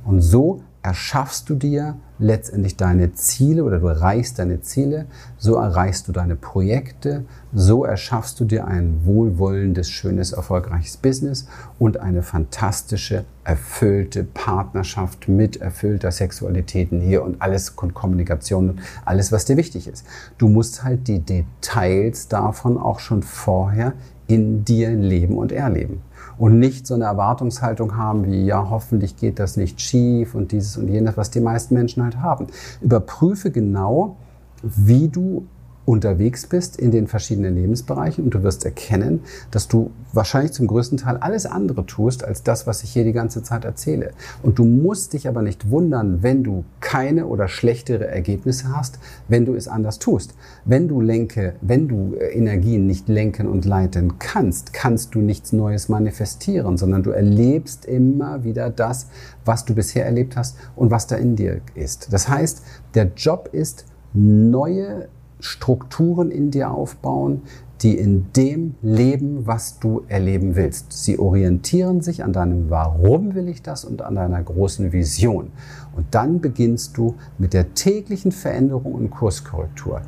Und 0.06 0.20
so 0.20 0.62
erschaffst 0.82 1.50
du 1.50 1.56
dir 1.56 1.96
letztendlich 2.20 2.76
deine 2.76 3.12
Ziele 3.12 3.64
oder 3.64 3.80
du 3.80 3.88
erreichst 3.88 4.38
deine 4.38 4.60
Ziele, 4.60 5.06
so 5.36 5.56
erreichst 5.56 6.06
du 6.06 6.12
deine 6.12 6.36
Projekte, 6.36 7.24
so 7.52 7.84
erschaffst 7.84 8.38
du 8.38 8.44
dir 8.44 8.68
ein 8.68 9.04
wohlwollendes, 9.04 9.90
schönes, 9.90 10.30
erfolgreiches 10.30 10.96
Business 10.96 11.48
und 11.80 11.98
eine 11.98 12.22
fantastische, 12.22 13.24
erfüllte 13.42 14.22
Partnerschaft 14.22 15.28
mit 15.28 15.56
erfüllter 15.56 16.12
Sexualitäten 16.12 17.00
hier 17.00 17.24
und 17.24 17.42
alles 17.42 17.74
Kommunikation 17.74 18.70
und 18.70 18.80
alles, 19.04 19.32
was 19.32 19.44
dir 19.44 19.56
wichtig 19.56 19.88
ist. 19.88 20.06
Du 20.38 20.48
musst 20.48 20.84
halt 20.84 21.08
die 21.08 21.18
Details 21.18 22.28
davon 22.28 22.78
auch 22.78 23.00
schon 23.00 23.24
vorher 23.24 23.92
in 24.28 24.64
dir 24.64 24.90
leben 24.90 25.36
und 25.36 25.50
erleben 25.50 26.02
und 26.38 26.58
nicht 26.58 26.86
so 26.86 26.94
eine 26.94 27.04
Erwartungshaltung 27.04 27.96
haben 27.96 28.26
wie, 28.26 28.44
ja, 28.44 28.68
hoffentlich 28.68 29.16
geht 29.16 29.38
das 29.38 29.56
nicht 29.56 29.80
schief 29.80 30.34
und 30.34 30.52
dieses 30.52 30.76
und 30.76 30.88
jenes, 30.88 31.16
was 31.16 31.30
die 31.30 31.40
meisten 31.40 31.74
Menschen 31.74 32.02
halt 32.02 32.18
haben. 32.18 32.48
Überprüfe 32.80 33.50
genau, 33.50 34.16
wie 34.62 35.08
du 35.08 35.46
unterwegs 35.86 36.46
bist 36.46 36.76
in 36.76 36.90
den 36.90 37.06
verschiedenen 37.06 37.54
Lebensbereichen 37.54 38.24
und 38.24 38.34
du 38.34 38.42
wirst 38.42 38.64
erkennen, 38.64 39.20
dass 39.52 39.68
du 39.68 39.92
wahrscheinlich 40.12 40.52
zum 40.52 40.66
größten 40.66 40.98
Teil 40.98 41.16
alles 41.16 41.46
andere 41.46 41.86
tust 41.86 42.24
als 42.24 42.42
das, 42.42 42.66
was 42.66 42.82
ich 42.82 42.90
hier 42.90 43.04
die 43.04 43.12
ganze 43.12 43.42
Zeit 43.42 43.64
erzähle. 43.64 44.10
Und 44.42 44.58
du 44.58 44.64
musst 44.64 45.12
dich 45.12 45.28
aber 45.28 45.42
nicht 45.42 45.70
wundern, 45.70 46.22
wenn 46.24 46.42
du 46.42 46.64
keine 46.80 47.26
oder 47.26 47.46
schlechtere 47.46 48.08
Ergebnisse 48.08 48.76
hast, 48.76 48.98
wenn 49.28 49.46
du 49.46 49.54
es 49.54 49.68
anders 49.68 50.00
tust. 50.00 50.34
Wenn 50.64 50.88
du 50.88 51.00
lenke, 51.00 51.54
wenn 51.60 51.86
du 51.86 52.14
äh, 52.14 52.36
Energien 52.36 52.86
nicht 52.86 53.08
lenken 53.08 53.46
und 53.46 53.64
leiten 53.64 54.18
kannst, 54.18 54.72
kannst 54.72 55.14
du 55.14 55.20
nichts 55.20 55.52
Neues 55.52 55.88
manifestieren, 55.88 56.76
sondern 56.76 57.04
du 57.04 57.10
erlebst 57.10 57.86
immer 57.86 58.42
wieder 58.42 58.70
das, 58.70 59.06
was 59.44 59.64
du 59.64 59.74
bisher 59.74 60.04
erlebt 60.04 60.36
hast 60.36 60.56
und 60.74 60.90
was 60.90 61.06
da 61.06 61.14
in 61.14 61.36
dir 61.36 61.60
ist. 61.76 62.12
Das 62.12 62.28
heißt, 62.28 62.62
der 62.94 63.12
Job 63.14 63.50
ist, 63.52 63.84
neue 64.12 65.08
Strukturen 65.40 66.30
in 66.30 66.50
dir 66.50 66.70
aufbauen, 66.70 67.42
die 67.82 67.98
in 67.98 68.32
dem 68.34 68.74
leben, 68.82 69.46
was 69.46 69.78
du 69.78 70.02
erleben 70.08 70.56
willst. 70.56 70.92
Sie 70.92 71.18
orientieren 71.18 72.00
sich 72.00 72.24
an 72.24 72.32
deinem 72.32 72.70
Warum 72.70 73.34
will 73.34 73.48
ich 73.48 73.62
das 73.62 73.84
und 73.84 74.02
an 74.02 74.14
deiner 74.14 74.42
großen 74.42 74.92
Vision. 74.92 75.52
Und 75.94 76.06
dann 76.12 76.40
beginnst 76.40 76.96
du 76.96 77.16
mit 77.38 77.52
der 77.52 77.74
täglichen 77.74 78.32
Veränderung 78.32 78.94
und 78.94 79.10
Kurskorrektur, 79.10 80.00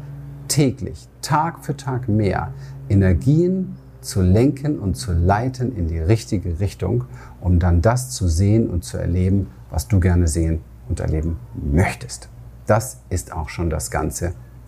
täglich, 0.49 1.09
Tag 1.21 1.65
für 1.65 1.77
Tag 1.77 2.09
mehr 2.09 2.53
Energien 2.89 3.77
zu 4.01 4.23
lenken 4.23 4.79
und 4.79 4.97
zu 4.97 5.13
leiten 5.13 5.77
in 5.77 5.89
die 5.89 5.99
richtige 5.99 6.61
Richtung, 6.61 7.05
um 7.41 7.59
dann 7.59 7.83
das 7.83 8.11
zu 8.11 8.29
sehen 8.29 8.71
und 8.71 8.85
zu 8.85 8.97
erleben, 8.97 9.49
was 9.71 9.89
du 9.89 10.01
gerne 10.01 10.29
sehen 10.29 10.61
und 10.89 11.01
erleben 11.01 11.37
möchtest. 11.55 12.31
Das 12.67 13.01
ist 13.11 13.33
auch 13.33 13.49
schon 13.51 13.69
das 13.69 13.91
Ganze 13.91 14.33